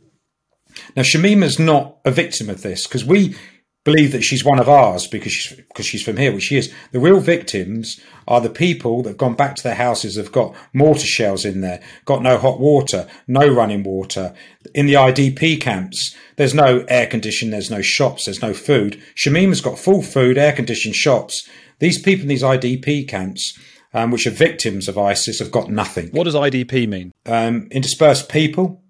[0.97, 3.37] Now, Shamima's not a victim of this because we
[3.85, 6.73] believe that she's one of ours because she's because she's from here, which she is.
[6.93, 10.57] The real victims are the people that have gone back to their houses, have got
[10.73, 14.35] mortar shells in there, got no hot water, no running water.
[14.75, 19.01] In the IDP camps, there's no air conditioning, there's no shops, there's no food.
[19.15, 21.49] Shamima's got full food, air conditioned shops.
[21.79, 23.59] These people in these IDP camps,
[23.93, 26.09] um, which are victims of ISIS, have got nothing.
[26.13, 27.13] What does IDP mean?
[27.27, 28.83] Um, indispersed people,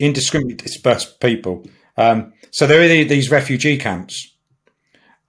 [0.00, 1.64] indiscriminately dispersed people.
[1.96, 4.31] Um, so there are these refugee camps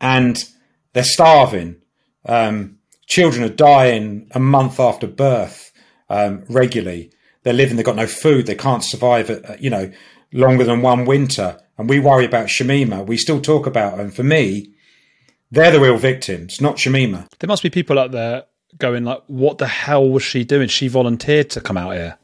[0.04, 0.43] and
[0.91, 1.78] they're starving.
[2.26, 2.78] Um,
[3.08, 5.72] children are dying a month after birth
[6.10, 7.12] um, regularly.
[7.41, 9.91] They're living, they've got no food, they can't survive, uh, you know,
[10.34, 11.60] longer than one winter.
[11.78, 13.06] And we worry about Shamima.
[13.08, 14.04] We still talk about her.
[14.04, 14.74] And for me,
[15.51, 17.28] they're the real victims, not Shamima.
[17.39, 18.43] There must be people out there
[18.78, 20.68] going like, "What the hell was she doing?
[20.68, 22.18] She volunteered to come out here."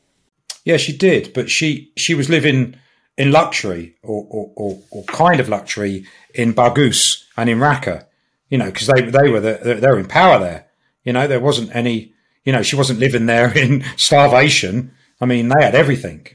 [0.65, 2.75] Yeah, she did, but she she was living
[3.19, 8.05] in luxury or, or, or, or kind of luxury in Baghuz and in Raqqa,
[8.49, 10.67] you know, because they, they were the, they were in power there.
[11.03, 12.13] You know, there wasn't any,
[12.45, 14.93] you know, she wasn't living there in starvation.
[15.19, 16.25] I mean, they had everything.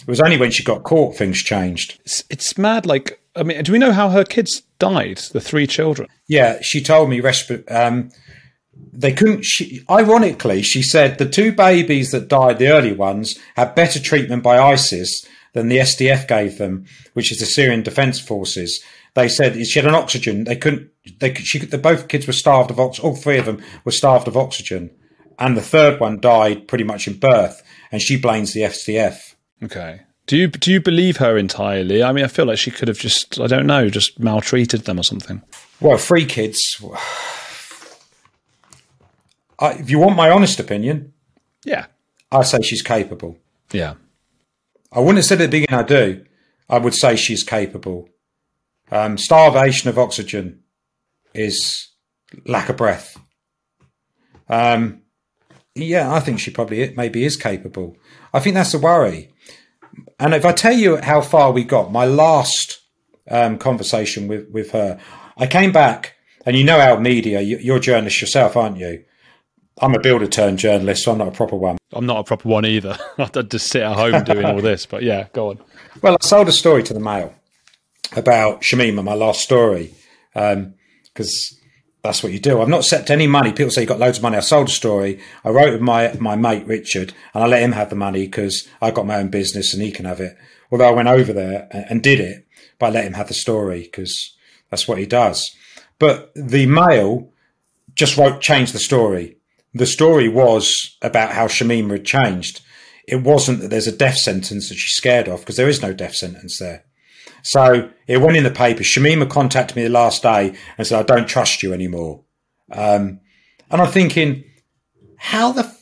[0.00, 2.00] It was only when she got caught things changed.
[2.04, 2.86] It's, it's mad.
[2.86, 5.18] Like, I mean, do we know how her kids died?
[5.18, 6.08] The three children.
[6.26, 7.20] Yeah, she told me.
[7.20, 8.10] Resp- um,
[8.92, 9.44] they couldn't.
[9.44, 14.42] She, ironically, she said the two babies that died, the early ones, had better treatment
[14.42, 16.84] by ISIS than the SDF gave them,
[17.14, 18.82] which is the Syrian Defence Forces.
[19.14, 20.44] They said she had an oxygen.
[20.44, 20.90] They couldn't.
[21.18, 21.46] They could.
[21.46, 21.70] She could.
[21.70, 23.08] The, both kids were starved of oxygen.
[23.08, 24.90] All three of them were starved of oxygen,
[25.38, 27.62] and the third one died pretty much in birth.
[27.92, 29.34] And she blames the SDF.
[29.64, 30.02] Okay.
[30.26, 32.04] Do you do you believe her entirely?
[32.04, 35.00] I mean, I feel like she could have just I don't know, just maltreated them
[35.00, 35.42] or something.
[35.80, 36.80] Well, three kids.
[39.58, 41.12] I, if you want my honest opinion,
[41.64, 41.86] yeah,
[42.30, 43.38] I say she's capable.
[43.72, 43.94] Yeah.
[44.92, 46.24] I wouldn't have said it at the beginning I do.
[46.68, 48.08] I would say she's capable.
[48.90, 50.62] Um, starvation of oxygen
[51.34, 51.88] is
[52.44, 53.16] lack of breath.
[54.48, 55.02] Um,
[55.74, 57.96] yeah, I think she probably maybe is capable.
[58.32, 59.30] I think that's a worry.
[60.18, 62.80] And if I tell you how far we got, my last
[63.30, 65.00] um, conversation with, with her,
[65.36, 69.04] I came back, and you know our media, you're a journalist yourself, aren't you?
[69.80, 71.78] I'm a builder turned journalist, so I'm not a proper one.
[71.92, 72.98] I'm not a proper one either.
[73.18, 75.58] I'd just sit at home doing all this, but yeah, go on.
[76.02, 77.34] Well, I sold a story to the Mail
[78.14, 79.94] about Shamima, my last story,
[80.34, 80.54] because
[81.56, 81.58] um,
[82.02, 82.60] that's what you do.
[82.60, 83.52] I've not set any money.
[83.52, 84.36] People say you got loads of money.
[84.36, 85.18] I sold a story.
[85.44, 88.68] I wrote with my my mate Richard, and I let him have the money because
[88.82, 90.36] I got my own business and he can have it.
[90.70, 92.46] Although I went over there and, and did it,
[92.78, 94.36] but I let him have the story because
[94.68, 95.54] that's what he does.
[95.98, 97.32] But the Mail
[97.94, 99.36] just wrote changed the story
[99.72, 102.60] the story was about how Shamima had changed.
[103.06, 105.92] It wasn't that there's a death sentence that she's scared of because there is no
[105.92, 106.84] death sentence there.
[107.42, 108.82] So it went in the paper.
[108.82, 112.24] Shamima contacted me the last day and said, I don't trust you anymore.
[112.70, 113.20] Um,
[113.70, 114.44] and I'm thinking,
[115.16, 115.76] how the f-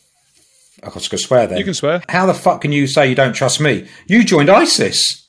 [0.83, 1.59] I was going to swear there.
[1.59, 2.03] You can swear.
[2.09, 3.89] How the fuck can you say you don't trust me?
[4.07, 5.27] You joined ISIS.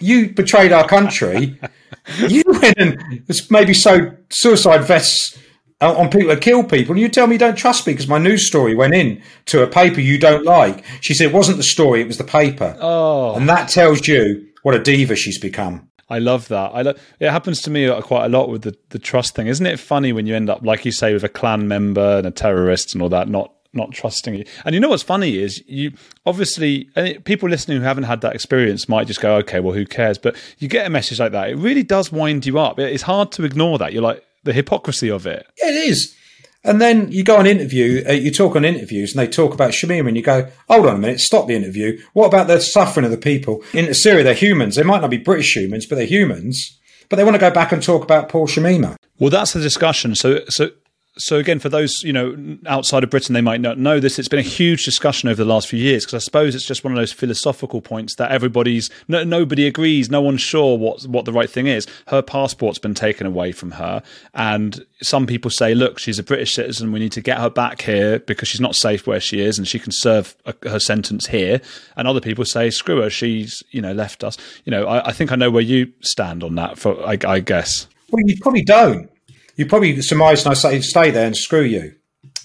[0.00, 1.58] You betrayed our country.
[2.18, 5.36] you went and maybe sewed suicide vests
[5.82, 6.92] on people that kill people.
[6.92, 9.62] And you tell me you don't trust me because my news story went in to
[9.62, 10.84] a paper you don't like.
[11.00, 12.76] She said it wasn't the story, it was the paper.
[12.80, 13.34] Oh.
[13.34, 15.88] And that tells you what a diva she's become.
[16.08, 16.72] I love that.
[16.74, 19.46] I lo- it happens to me uh, quite a lot with the, the trust thing.
[19.46, 22.26] Isn't it funny when you end up, like you say, with a Klan member and
[22.26, 24.44] a terrorist and all that, not not trusting you.
[24.66, 25.92] And you know what's funny is you
[26.26, 26.90] obviously
[27.24, 30.18] people listening who haven't had that experience might just go, okay, well, who cares?
[30.18, 32.78] But you get a message like that, it really does wind you up.
[32.78, 33.94] It's hard to ignore that.
[33.94, 35.46] You're like, the hypocrisy of it.
[35.56, 36.16] It is.
[36.64, 39.72] And then you go on interview, uh, you talk on interviews, and they talk about
[39.72, 42.00] Shamima, and you go, hold on a minute, stop the interview.
[42.12, 44.22] What about the suffering of the people in Syria?
[44.22, 44.76] They're humans.
[44.76, 46.78] They might not be British humans, but they're humans.
[47.08, 48.96] But they want to go back and talk about poor Shamima.
[49.18, 50.14] Well, that's the discussion.
[50.14, 50.70] So, so
[51.18, 54.18] so again, for those you know outside of Britain, they might not know this.
[54.18, 56.84] It's been a huge discussion over the last few years because I suppose it's just
[56.84, 60.10] one of those philosophical points that everybody's no, nobody agrees.
[60.10, 61.86] No one's sure what what the right thing is.
[62.06, 64.02] Her passport's been taken away from her,
[64.32, 66.92] and some people say, "Look, she's a British citizen.
[66.92, 69.68] We need to get her back here because she's not safe where she is, and
[69.68, 71.60] she can serve a, her sentence here."
[71.94, 73.10] And other people say, "Screw her.
[73.10, 76.42] She's you know left us." You know, I, I think I know where you stand
[76.42, 76.78] on that.
[76.78, 77.86] For I, I guess.
[78.10, 79.11] Well, you probably don't
[79.56, 81.94] you probably surmise and I say stay there and screw you.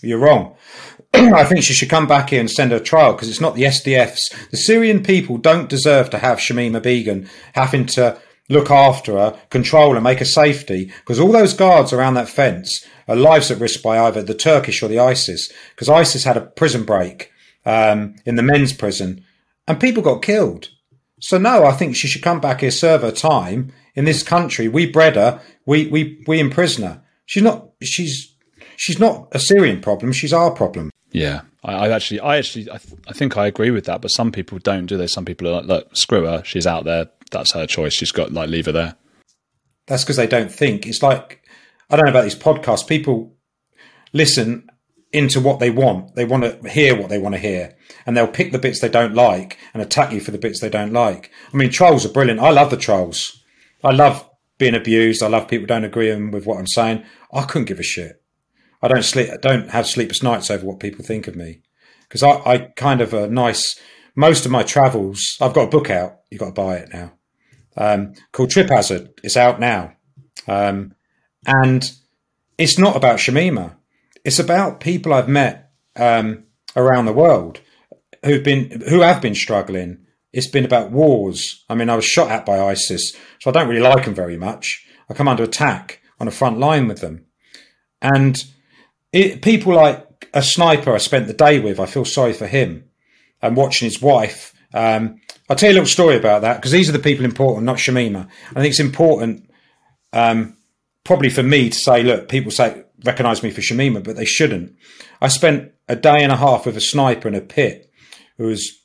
[0.02, 0.56] You're wrong.
[1.14, 3.64] I think she should come back here and send her trial because it's not the
[3.64, 4.50] SDFs.
[4.52, 9.94] The Syrian people don't deserve to have Shamima Begum having to look after her, control
[9.94, 13.82] her, make her safety because all those guards around that fence are lives at risk
[13.82, 17.32] by either the Turkish or the ISIS because ISIS had a prison break
[17.66, 19.24] um, in the men's prison
[19.68, 20.70] and people got killed.
[21.20, 24.68] So no, I think she should come back here, serve her time in this country.
[24.68, 25.42] We bred her.
[25.68, 27.04] We we we imprison her.
[27.26, 27.70] She's not.
[27.84, 28.34] She's
[28.78, 30.14] she's not a Syrian problem.
[30.14, 30.90] She's our problem.
[31.12, 34.02] Yeah, I, I actually, I actually, I, th- I think I agree with that.
[34.02, 35.08] But some people don't, do they?
[35.08, 36.44] Some people are like, look, screw her.
[36.44, 37.10] She's out there.
[37.32, 37.94] That's her choice.
[37.94, 38.96] She's got like leave her there.
[39.88, 40.88] That's because they don't think.
[40.88, 41.44] It's like
[41.90, 42.88] I don't know about these podcasts.
[42.88, 43.36] People
[44.14, 44.70] listen
[45.12, 46.16] into what they want.
[46.16, 48.90] They want to hear what they want to hear, and they'll pick the bits they
[48.90, 51.32] don't like and attack you for the bits they don't like.
[51.54, 52.40] I mean, trolls are brilliant.
[52.40, 53.44] I love the trolls.
[53.84, 54.27] I love
[54.58, 55.22] being abused.
[55.22, 57.04] I love people don't agree with what I'm saying.
[57.34, 58.22] I couldn't give a shit.
[58.82, 59.30] I don't sleep.
[59.32, 61.62] I don't have sleepless nights over what people think of me
[62.04, 63.80] because I, I kind of a nice.
[64.16, 66.22] Most of my travels, I've got a book out.
[66.32, 67.14] You've got to buy it now.
[67.76, 69.10] Um, called Trip Hazard.
[69.24, 69.94] It's out now,
[70.48, 70.96] um,
[71.46, 71.92] and
[72.58, 73.76] it's not about Shamima.
[74.24, 76.46] It's about people I've met um,
[76.76, 77.62] around the world
[78.26, 80.06] who've been who have been struggling.
[80.38, 81.66] It's been about wars.
[81.68, 84.38] I mean, I was shot at by ISIS, so I don't really like them very
[84.38, 84.86] much.
[85.10, 87.26] I come under attack on a front line with them,
[88.04, 88.38] and
[89.12, 91.80] it, people like a sniper I spent the day with.
[91.80, 92.88] I feel sorry for him,
[93.42, 94.54] and watching his wife.
[94.76, 95.20] Um,
[95.50, 97.78] I'll tell you a little story about that because these are the people important, not
[97.78, 98.30] Shamima.
[98.52, 99.50] I think it's important,
[100.14, 100.56] um,
[101.04, 104.76] probably for me to say, look, people say recognise me for Shamima, but they shouldn't.
[105.20, 107.92] I spent a day and a half with a sniper in a pit
[108.38, 108.78] who was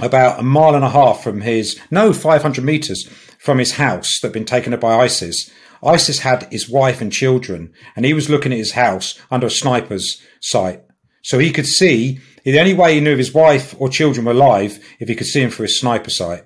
[0.00, 4.28] about a mile and a half from his, no, 500 metres from his house that
[4.28, 5.50] had been taken up by ISIS.
[5.82, 9.50] ISIS had his wife and children, and he was looking at his house under a
[9.50, 10.82] sniper's sight.
[11.22, 14.32] So he could see, the only way he knew if his wife or children were
[14.32, 16.44] alive, if he could see them through his sniper sight.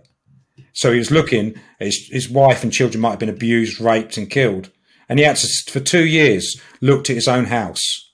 [0.73, 4.31] So he was looking, his, his wife and children might have been abused, raped, and
[4.31, 4.71] killed
[5.09, 8.13] and he had to, for two years looked at his own house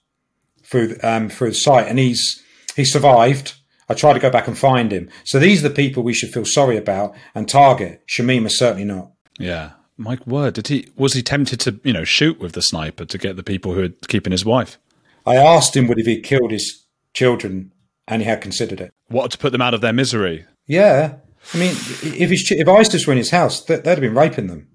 [0.63, 2.43] through um, through the site, and he's
[2.77, 3.55] he survived.
[3.89, 5.11] I tried to go back and find him.
[5.25, 8.03] So these are the people we should feel sorry about and target.
[8.09, 9.13] Shamima certainly not.
[9.39, 13.05] Yeah, Mike Word, did he was he tempted to you know shoot with the sniper
[13.05, 14.79] to get the people who were keeping his wife?
[15.27, 17.73] I asked him would if he killed his children,
[18.07, 18.93] and he had considered it.
[19.09, 20.45] What to put them out of their misery?
[20.67, 21.17] Yeah,
[21.53, 24.69] I mean, if his, if ISIS were in his house, they'd have been raping them.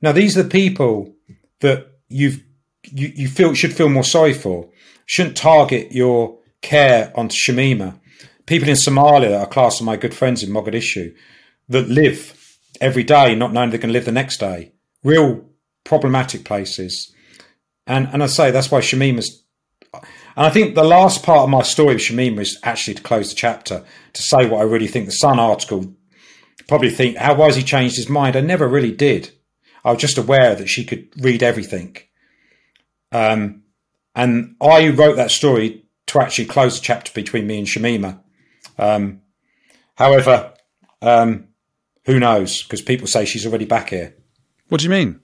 [0.00, 1.14] Now these are the people
[1.60, 2.42] that you've
[2.84, 4.68] you, you feel should feel more sorry for.
[5.06, 7.98] Shouldn't target your care onto Shamima.
[8.46, 11.14] People in Somalia are classed as my good friends in Mogadishu
[11.68, 14.72] that live every day not knowing they can live the next day.
[15.02, 15.44] Real
[15.84, 17.12] problematic places.
[17.86, 19.44] And and I say that's why Shamima's
[20.36, 23.28] and I think the last part of my story of Shamima is actually to close
[23.28, 25.06] the chapter, to say what I really think.
[25.06, 25.94] The Sun article
[26.66, 28.36] probably think, how why has he changed his mind?
[28.36, 29.30] I never really did.
[29.84, 31.96] I was just aware that she could read everything.
[33.12, 33.62] Um,
[34.14, 38.20] and I wrote that story to actually close the chapter between me and Shamima.
[38.78, 39.22] Um,
[39.96, 40.54] however,
[41.02, 41.48] um,
[42.04, 42.62] who knows?
[42.62, 44.14] Because people say she's already back here.
[44.68, 45.20] What do you mean?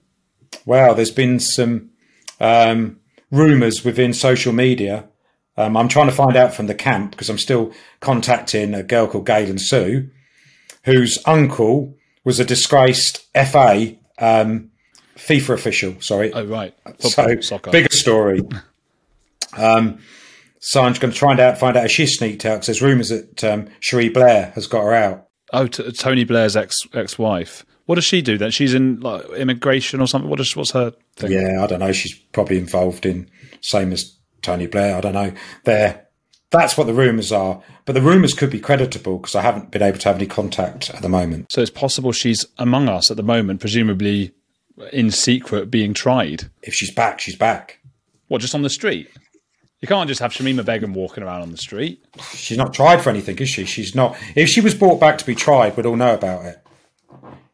[0.65, 1.91] Well, there's been some
[2.39, 2.99] um,
[3.31, 5.07] rumours within social media.
[5.57, 9.07] Um, I'm trying to find out from the camp because I'm still contacting a girl
[9.07, 10.09] called Galen Sue,
[10.85, 14.71] whose uncle was a disgraced FA um,
[15.15, 16.01] FIFA official.
[16.01, 16.31] Sorry.
[16.33, 16.73] Oh right.
[16.85, 17.71] Football, so soccer.
[17.71, 18.41] bigger story.
[20.75, 23.09] Um, going to try and out, find out if she sneaked out because there's rumours
[23.09, 25.27] that um, Cherie Blair has got her out.
[25.53, 27.65] Oh, t- Tony Blair's ex ex wife.
[27.85, 28.51] What does she do then?
[28.51, 30.29] She's in like immigration or something.
[30.29, 31.31] What is what's her thing?
[31.31, 31.91] Yeah, I don't know.
[31.91, 33.29] She's probably involved in
[33.61, 34.95] same as Tony Blair.
[34.95, 35.33] I don't know.
[35.65, 36.07] There,
[36.51, 37.61] that's what the rumours are.
[37.85, 40.89] But the rumours could be creditable because I haven't been able to have any contact
[40.91, 41.51] at the moment.
[41.51, 44.31] So it's possible she's among us at the moment, presumably
[44.93, 46.49] in secret being tried.
[46.61, 47.79] If she's back, she's back.
[48.27, 49.09] What, just on the street?
[49.81, 52.05] You can't just have Shamima Begum walking around on the street.
[52.33, 53.65] She's not tried for anything, is she?
[53.65, 54.15] She's not.
[54.35, 56.63] If she was brought back to be tried, we'd all know about it.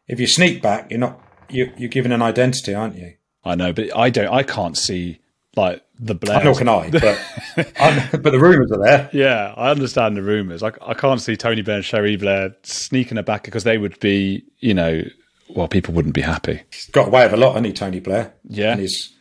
[0.06, 1.20] If you sneak back, you're not.
[1.48, 3.14] You're, you're given an identity, aren't you?
[3.44, 4.28] I know, but I don't.
[4.28, 5.20] I can't see
[5.56, 6.44] like the Blair.
[6.44, 7.18] Nor can I, but
[7.56, 9.10] but the rumours are there.
[9.12, 10.62] Yeah, I understand the rumours.
[10.62, 13.98] I, I can't see Tony Blair and Cherie Blair sneaking her back because they would
[14.00, 15.02] be, you know,
[15.48, 16.62] well, people wouldn't be happy.
[16.70, 18.34] He's got away with a lot, hasn't he, Tony Blair?
[18.44, 19.14] Yeah, in his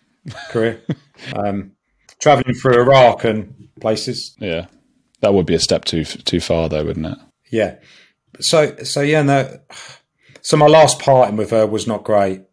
[0.49, 0.81] career,
[1.35, 1.71] um,
[2.19, 4.35] traveling through Iraq and places.
[4.39, 4.67] Yeah,
[5.21, 7.17] that would be a step too too far, though, wouldn't it?
[7.51, 7.75] Yeah.
[8.39, 9.59] So so yeah, no.
[10.41, 12.43] So my last parting with her was not great,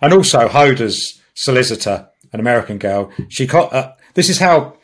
[0.00, 3.10] and also Hoda's solicitor an American girl.
[3.28, 3.72] She got.
[3.72, 4.76] Uh, this is how.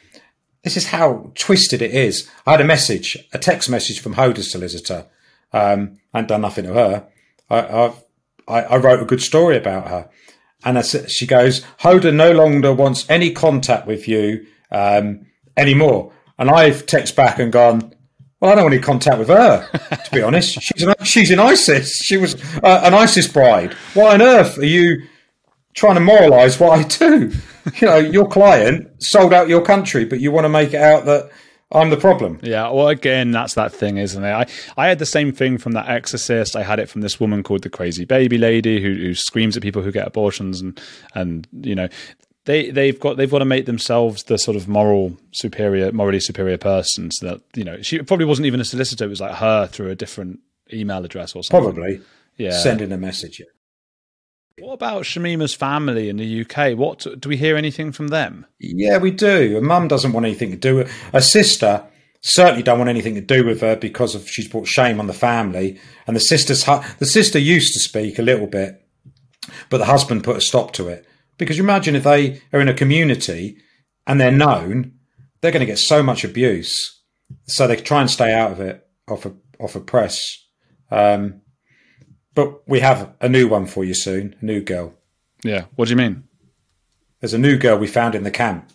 [0.65, 2.29] This is how twisted it is.
[2.45, 5.07] I had a message, a text message from Hoda's solicitor.
[5.53, 7.07] Um, I hadn't done nothing to her.
[7.49, 7.93] I,
[8.49, 10.11] I, I wrote a good story about her,
[10.67, 15.25] and she goes, "Hoda no longer wants any contact with you um,
[15.57, 17.95] anymore." And I've texted back and gone,
[18.41, 19.67] Well, I don't want any contact with her,
[20.05, 20.61] to be honest.
[20.61, 21.97] She's she's in ISIS.
[22.03, 23.73] She was uh, an ISIS bride.
[23.95, 25.03] Why on earth are you
[25.75, 27.33] trying to moralise what I do?
[27.81, 31.05] You know, your client sold out your country, but you want to make it out
[31.07, 31.31] that
[31.73, 32.39] I'm the problem.
[32.43, 34.33] Yeah, well, again, that's that thing, isn't it?
[34.33, 34.47] I,
[34.77, 36.55] I had the same thing from that exorcist.
[36.55, 39.65] I had it from this woman called the crazy baby lady who, who screams at
[39.65, 40.81] people who get abortions, and
[41.15, 41.89] and you know,
[42.45, 46.59] they they've got they've got to make themselves the sort of moral superior, morally superior
[46.59, 47.11] person.
[47.11, 49.91] So that you know, she probably wasn't even a solicitor; it was like her through
[49.91, 50.39] a different
[50.73, 51.75] email address or something.
[51.75, 52.01] Probably,
[52.37, 52.53] yeah.
[52.53, 53.43] Sending a message.
[54.59, 56.79] What about Shamima's family in the UK?
[56.79, 58.47] What do we hear anything from them?
[58.59, 59.55] Yeah, we do.
[59.55, 61.85] Her mum doesn't want anything to do with her A sister.
[62.23, 65.13] Certainly don't want anything to do with her because of she's brought shame on the
[65.13, 65.79] family.
[66.07, 68.83] And the sister's the sister used to speak a little bit,
[69.69, 71.07] but the husband put a stop to it.
[71.37, 73.59] Because you imagine if they are in a community
[74.07, 74.95] and they're known,
[75.41, 76.99] they're going to get so much abuse.
[77.45, 80.43] So they try and stay out of it off of, off of press.
[80.91, 81.43] Um,
[82.37, 84.95] but we have a new one for you soon, a new girl.
[85.43, 85.65] Yeah.
[85.75, 86.25] What do you mean?
[87.19, 88.71] There's a new girl we found in the camp.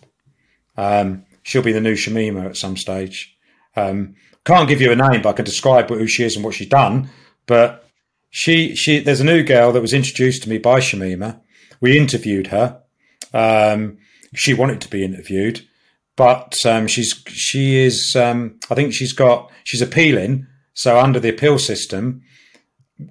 [0.76, 3.38] Um, she'll be the new Shamima at some stage.
[3.76, 6.54] Um, can't give you a name, but I can describe who she is and what
[6.54, 7.08] she's done.
[7.46, 7.88] But
[8.30, 11.40] she, she, there's a new girl that was introduced to me by Shamima.
[11.80, 12.82] We interviewed her.
[13.32, 13.98] Um,
[14.34, 15.64] she wanted to be interviewed,
[16.16, 18.16] but um, she's she is.
[18.16, 20.46] Um, I think she's got she's appealing.
[20.74, 22.22] So under the appeal system,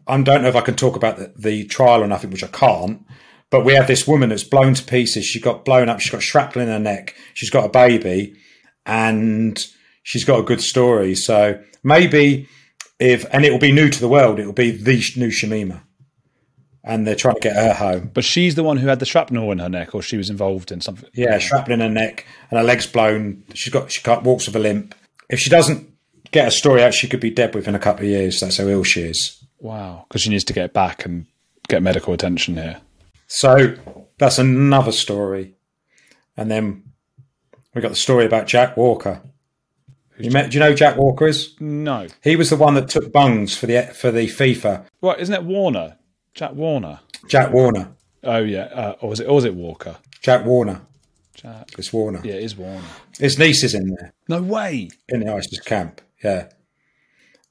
[0.08, 2.48] I don't know if I can talk about the, the trial or nothing, which I
[2.48, 3.06] can't.
[3.50, 5.26] But we have this woman that's blown to pieces.
[5.26, 6.00] She got blown up.
[6.00, 7.16] She's got shrapnel in her neck.
[7.34, 8.36] She's got a baby,
[8.86, 9.64] and
[10.04, 11.16] she's got a good story.
[11.16, 12.48] So maybe
[13.02, 14.40] if and it will be new to the world.
[14.40, 15.82] It will be the new Shamima,
[16.84, 18.12] and they're trying to get her home.
[18.14, 20.72] But she's the one who had the shrapnel in her neck, or she was involved
[20.72, 21.10] in something.
[21.14, 23.44] Yeah, shrapnel in her neck, and her legs blown.
[23.54, 24.96] She's got she can't walks with a limp.
[25.30, 25.90] If she doesn't
[26.32, 28.40] get a story out, she could be dead within a couple of years.
[28.40, 29.41] That's how ill she is.
[29.62, 31.26] Wow, because she needs to get back and
[31.68, 32.82] get medical attention here.
[33.28, 33.76] So
[34.18, 35.56] that's another story.
[36.36, 36.84] And then
[37.74, 39.22] we got the story about Jack Walker.
[40.20, 41.56] You met, do you know who Jack Walker is?
[41.60, 42.08] No.
[42.24, 44.86] He was the one that took bungs for the for the FIFA.
[45.00, 45.98] What isn't it Warner?
[46.34, 47.00] Jack Warner.
[47.28, 47.92] Jack Warner.
[48.24, 49.96] Oh yeah, uh, or was it or was it Walker?
[50.22, 50.82] Jack Warner.
[51.34, 51.72] Jack.
[51.78, 52.22] It's Warner.
[52.24, 52.86] Yeah, it is Warner.
[53.18, 54.90] His niece is in there No way.
[55.10, 56.02] in the ISIS camp.
[56.24, 56.50] Yeah.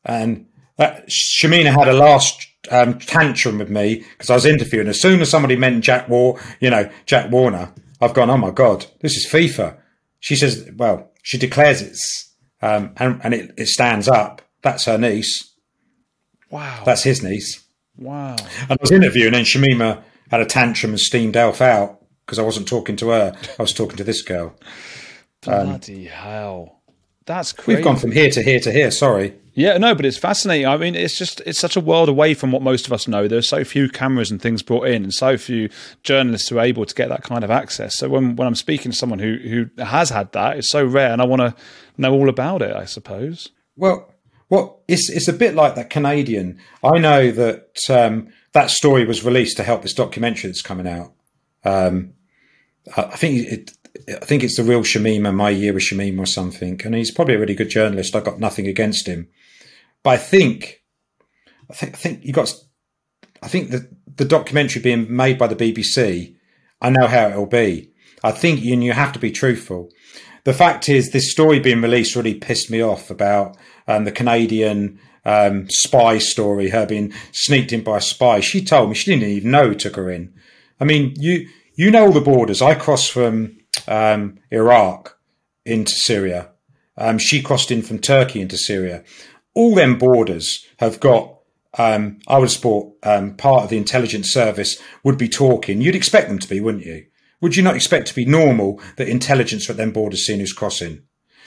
[0.05, 0.47] And
[0.81, 4.89] uh, Shamima had a last um, tantrum with me because I was interviewing.
[4.89, 8.51] As soon as somebody meant Jack War, you know, Jack Warner, I've gone, oh my
[8.51, 9.77] God, this is FIFA.
[10.21, 14.43] She says, well, she declares it's, um, and, and it, it stands up.
[14.63, 15.55] That's her niece.
[16.51, 16.83] Wow.
[16.85, 17.65] That's his niece.
[17.97, 18.37] wow.
[18.63, 22.43] And I was interviewing, and Shamima had a tantrum and steamed Elf out because I
[22.43, 23.37] wasn't talking to her.
[23.59, 24.55] I was talking to this girl.
[25.43, 26.80] Bloody hell.
[27.31, 27.77] That's crazy.
[27.77, 28.91] We've gone from here to here to here.
[28.91, 29.33] Sorry.
[29.55, 30.67] Yeah, no, but it's fascinating.
[30.67, 33.29] I mean, it's just it's such a world away from what most of us know.
[33.29, 35.69] There's so few cameras and things brought in, and so few
[36.03, 37.97] journalists who are able to get that kind of access.
[37.99, 41.13] So when when I'm speaking to someone who who has had that, it's so rare,
[41.13, 41.55] and I want to
[41.97, 42.75] know all about it.
[42.75, 43.51] I suppose.
[43.77, 44.13] Well,
[44.49, 46.59] well, it's it's a bit like that Canadian.
[46.83, 51.13] I know that um, that story was released to help this documentary that's coming out.
[51.65, 52.15] Um,
[52.97, 53.73] I think it.
[54.09, 57.35] I think it's the real Shamima, My Year with Shamima or something, and he's probably
[57.35, 58.15] a really good journalist.
[58.15, 59.29] I've got nothing against him,
[60.03, 60.83] but I think,
[61.69, 62.55] I think, I think you got.
[63.43, 66.37] I think that the documentary being made by the BBC,
[66.81, 67.91] I know how it'll be.
[68.23, 69.89] I think you, you have to be truthful.
[70.45, 73.57] The fact is, this story being released really pissed me off about
[73.89, 78.41] um, the Canadian um, spy story, her being sneaked in by a spy.
[78.41, 80.33] She told me she didn't even know who took her in.
[80.81, 82.63] I mean, you you know all the borders.
[82.63, 85.19] I crossed from um, Iraq
[85.65, 86.51] into Syria.
[86.97, 89.05] Um, she crossed in from Turkey into Syria.
[89.55, 91.37] All them borders have got.
[91.79, 95.81] Um, I would thought um, part of the intelligence service would be talking.
[95.81, 97.07] You'd expect them to be, wouldn't you?
[97.41, 101.03] Would you not expect to be normal that intelligence at them borders seeing who's crossing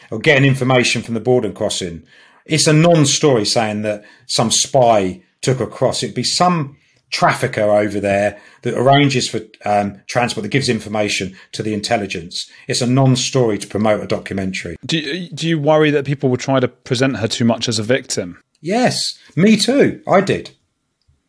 [0.10, 2.04] or getting information from the border crossing?
[2.46, 6.02] It's a non-story saying that some spy took across.
[6.02, 6.78] It'd be some
[7.14, 12.50] trafficker over there that arranges for um, transport that gives information to the intelligence.
[12.68, 14.76] It's a non-story to promote a documentary.
[14.86, 17.78] Do you, do you worry that people will try to present her too much as
[17.78, 18.42] a victim?
[18.62, 20.02] Yes, me too.
[20.08, 20.52] I did.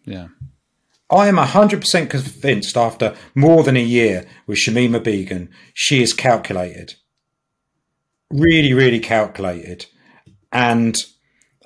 [0.07, 0.29] Yeah.
[1.11, 6.95] I am 100% convinced after more than a year with Shamima Begum, she is calculated.
[8.31, 9.85] Really, really calculated.
[10.51, 10.97] And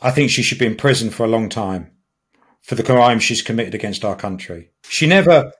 [0.02, 1.92] I think she should be in prison for a long time
[2.68, 4.68] for the crime she's committed against our country.
[4.90, 5.52] She never,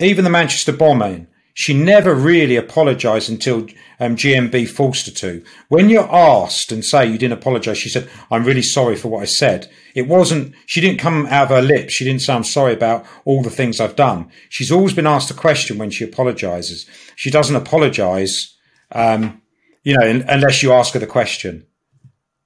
[0.00, 3.68] even the Manchester bombing, she never really apologised until
[4.00, 5.44] um, GMB forced her to.
[5.68, 9.22] When you're asked and say you didn't apologise, she said, I'm really sorry for what
[9.22, 9.70] I said.
[9.94, 11.92] It wasn't, she didn't come out of her lips.
[11.92, 14.28] She didn't say, I'm sorry about all the things I've done.
[14.48, 16.84] She's always been asked a question when she apologises.
[17.14, 18.56] She doesn't apologise,
[18.90, 19.40] um,
[19.84, 21.64] you know, unless you ask her the question.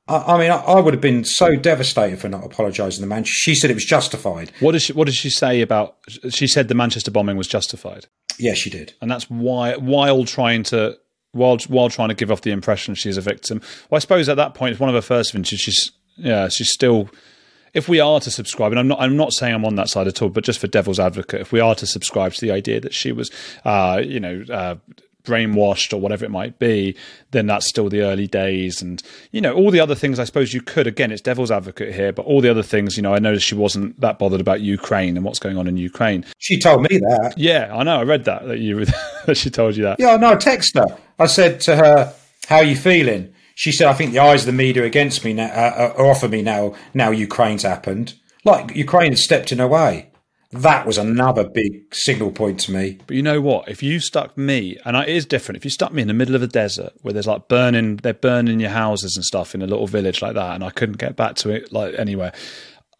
[0.08, 3.38] I, I mean, I, I, would have been so devastated for not apologising to Manchester.
[3.38, 4.52] She said it was justified.
[4.60, 5.96] What did she, what did she say about?
[6.30, 8.06] She said the Manchester bombing was justified.
[8.38, 10.98] Yes, she did, and that's why while trying to
[11.32, 13.60] while while trying to give off the impression she's a victim.
[13.88, 15.60] Well, I suppose at that point, it's one of her first vintage.
[15.60, 17.08] She's yeah, she's still.
[17.72, 20.06] If we are to subscribe, and I'm not, I'm not saying I'm on that side
[20.06, 22.78] at all, but just for devil's advocate, if we are to subscribe to the idea
[22.80, 23.32] that she was,
[23.64, 24.76] uh, you know, uh,
[25.24, 26.96] brainwashed or whatever it might be,
[27.30, 28.80] then that's still the early days.
[28.80, 29.02] And,
[29.32, 32.12] you know, all the other things I suppose you could, again, it's devil's advocate here,
[32.12, 35.16] but all the other things, you know, I noticed she wasn't that bothered about Ukraine
[35.16, 36.24] and what's going on in Ukraine.
[36.38, 37.34] She told me that.
[37.36, 37.98] Yeah, I know.
[37.98, 38.84] I read that, that you,
[39.26, 39.98] that she told you that.
[39.98, 40.98] Yeah, no, I texted her.
[41.18, 42.14] I said to her,
[42.46, 43.32] how are you feeling?
[43.54, 46.22] She said, I think the eyes of the media against me now, uh, are off
[46.22, 48.14] of me now, now Ukraine's happened.
[48.44, 50.10] Like Ukraine has stepped in her way
[50.54, 52.98] that was another big signal point to me.
[53.06, 53.68] But you know what?
[53.68, 56.36] If you stuck me, and it is different, if you stuck me in the middle
[56.36, 59.66] of a desert where there's like burning, they're burning your houses and stuff in a
[59.66, 62.32] little village like that, and I couldn't get back to it like anywhere,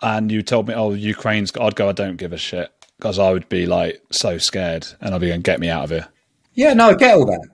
[0.03, 3.33] and you told me, oh, Ukraine's, I'd go, I don't give a shit, because I
[3.33, 6.09] would be like so scared, and I'd be going, get me out of here.
[6.55, 7.49] Yeah, no, I get all that.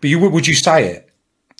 [0.00, 1.04] But you would you say it?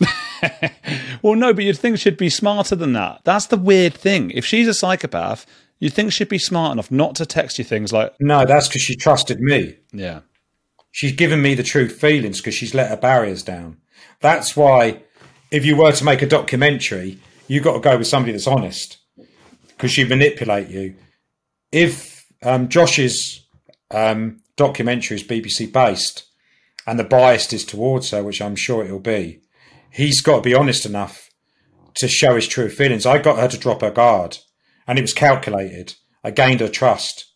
[1.23, 3.23] well, no, but you'd think she'd be smarter than that.
[3.25, 4.31] That's the weird thing.
[4.31, 5.47] If she's a psychopath,
[5.79, 8.15] you think she'd be smart enough not to text you things like.
[8.21, 9.77] No, that's because she trusted me.
[9.93, 10.21] Yeah.
[10.91, 13.79] She's given me the true feelings because she's let her barriers down.
[14.21, 15.03] That's why,
[15.51, 18.99] if you were to make a documentary, you've got to go with somebody that's honest
[19.69, 20.97] because she manipulate you.
[21.71, 23.47] If um, Josh's
[23.91, 26.25] um, documentary is BBC based
[26.87, 29.43] and the bias is towards her, which I'm sure it'll be,
[29.93, 31.31] he's got to be honest enough
[31.95, 33.07] to show his true feelings.
[33.07, 34.39] I got her to drop her guard
[34.89, 35.95] and it was calculated.
[36.25, 37.27] I gained her trust.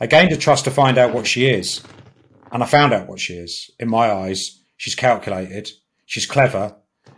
[0.00, 1.82] I gained her trust to find out what she is.
[2.50, 3.70] And I found out what she is.
[3.78, 5.70] In my eyes, she's calculated,
[6.06, 6.74] she's clever,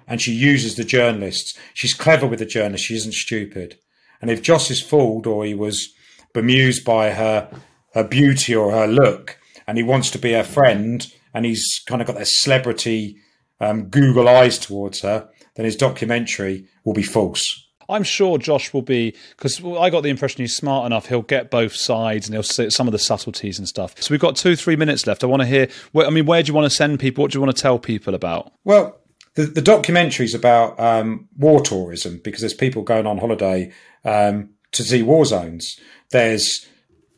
[0.07, 1.57] and she uses the journalists.
[1.73, 3.79] She's clever with the journalists, she isn't stupid.
[4.21, 5.95] And if Josh is fooled or he was
[6.33, 7.49] bemused by her
[7.95, 12.01] her beauty or her look, and he wants to be her friend, and he's kind
[12.01, 13.17] of got that celebrity
[13.61, 17.64] um, Google eyes towards her, then his documentary will be false.
[17.89, 21.07] I'm sure Josh will be because I got the impression he's smart enough.
[21.07, 23.95] He'll get both sides and he'll see some of the subtleties and stuff.
[24.01, 25.25] So we've got two, three minutes left.
[25.25, 25.69] I want to hear.
[25.95, 27.23] I mean, where do you want to send people?
[27.23, 28.53] What do you want to tell people about?
[28.65, 28.99] Well,
[29.35, 33.73] the, the documentary is about um, war tourism because there's people going on holiday
[34.05, 35.79] um, to see war zones.
[36.11, 36.67] There's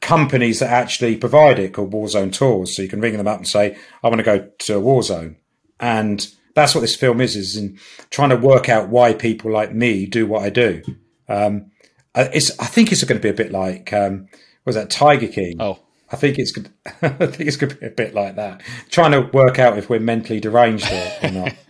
[0.00, 3.38] companies that actually provide it called war zone tours, so you can ring them up
[3.38, 5.36] and say, "I want to go to a war zone,"
[5.78, 6.26] and
[6.56, 7.78] that's what this film is, is in
[8.08, 10.82] trying to work out why people like me do what I do.
[11.28, 11.70] Um,
[12.14, 14.26] it's, I think it's going to be a bit like, um,
[14.64, 15.58] was that Tiger King?
[15.60, 15.78] Oh,
[16.10, 16.56] I think it's,
[17.02, 18.62] I think it's going to be a bit like that.
[18.88, 21.54] Trying to work out if we're mentally deranged or, not.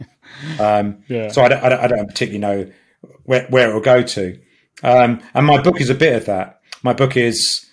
[0.60, 1.28] Um, yeah.
[1.28, 2.72] So I don't, I don't, I don't, particularly know
[3.24, 4.38] where, where it will go to.
[4.82, 6.60] Um, and my book is a bit of that.
[6.82, 7.64] My book is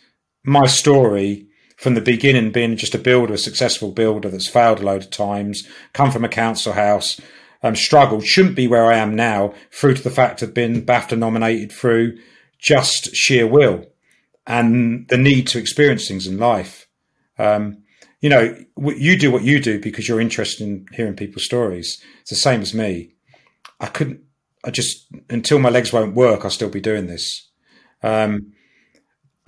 [0.45, 1.49] my story
[1.83, 5.09] from the beginning being just a builder, a successful builder that's failed a load of
[5.09, 7.19] times, come from a council house,
[7.61, 11.17] um, struggled, shouldn't be where I am now, through to the fact of being BAFTA
[11.17, 12.17] nominated through
[12.57, 13.85] just sheer will
[14.47, 16.87] and the need to experience things in life.
[17.37, 17.83] Um,
[18.21, 22.01] you know, you do what you do because you're interested in hearing people's stories.
[22.21, 23.15] It's the same as me.
[23.81, 24.21] I couldn't,
[24.63, 27.49] I just, until my legs won't work, I'll still be doing this.
[28.01, 28.53] Um,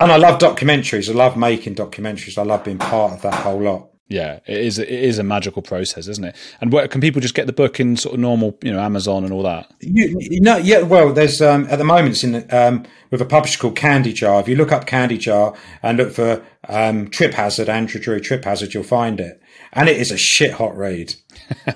[0.00, 1.08] and I love documentaries.
[1.08, 2.38] I love making documentaries.
[2.38, 3.88] I love being part of that whole lot.
[4.08, 4.78] Yeah, it is.
[4.78, 6.36] It is a magical process, isn't it?
[6.60, 9.24] And where can people just get the book in sort of normal, you know, Amazon
[9.24, 9.72] and all that?
[9.80, 10.82] You, you know, yeah.
[10.82, 14.40] Well, there's um, at the moment it's in um, with a publisher called Candy Jar.
[14.40, 18.44] If you look up Candy Jar and look for um, Trip Hazard, Andrew Drury Trip
[18.44, 19.42] Hazard, you'll find it.
[19.72, 21.14] And it is a shit hot read.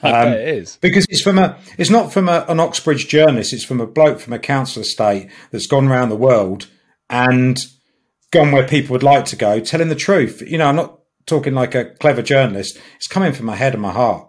[0.02, 1.58] Um, it is because it's from a.
[1.76, 3.52] It's not from a, an Oxbridge journalist.
[3.52, 6.68] It's from a bloke from a council estate that's gone around the world
[7.08, 7.58] and
[8.30, 10.42] gone where people would like to go, telling the truth.
[10.46, 12.78] You know, I'm not talking like a clever journalist.
[12.96, 14.26] It's coming from my head and my heart.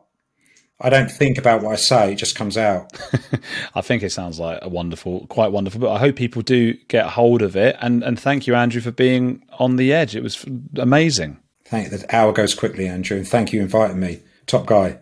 [0.84, 2.92] I don't think about what I say; it just comes out.
[3.76, 5.80] I think it sounds like a wonderful, quite wonderful.
[5.80, 7.76] But I hope people do get hold of it.
[7.80, 10.16] And and thank you, Andrew, for being on the edge.
[10.16, 10.44] It was
[10.78, 11.40] amazing.
[11.66, 14.22] Thank the hour goes quickly, Andrew, and thank you for inviting me.
[14.48, 15.00] Top guy.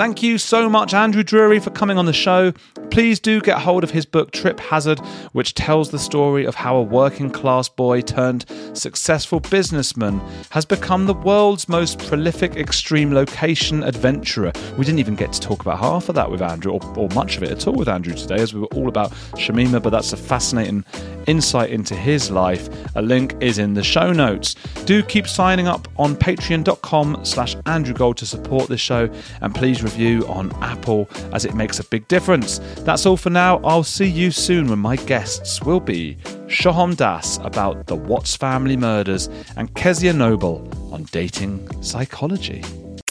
[0.00, 2.54] Thank you so much, Andrew Drury, for coming on the show.
[2.90, 4.98] Please do get hold of his book, Trip Hazard,
[5.32, 11.04] which tells the story of how a working class boy turned successful businessman has become
[11.04, 14.52] the world's most prolific extreme location adventurer.
[14.78, 17.36] We didn't even get to talk about half of that with Andrew, or, or much
[17.36, 20.14] of it at all with Andrew today, as we were all about Shamima, but that's
[20.14, 20.82] a fascinating
[21.26, 22.68] insight into his life.
[22.96, 24.56] A link is in the show notes.
[24.84, 29.08] Do keep signing up on patreon.com slash Andrew Gold to support this show,
[29.42, 32.60] and please review on Apple as it makes a big difference.
[32.78, 33.58] That's all for now.
[33.64, 36.16] I'll see you soon when my guests will be
[36.46, 42.64] Shoham Das about the Watts family murders and Kezia Noble on dating psychology.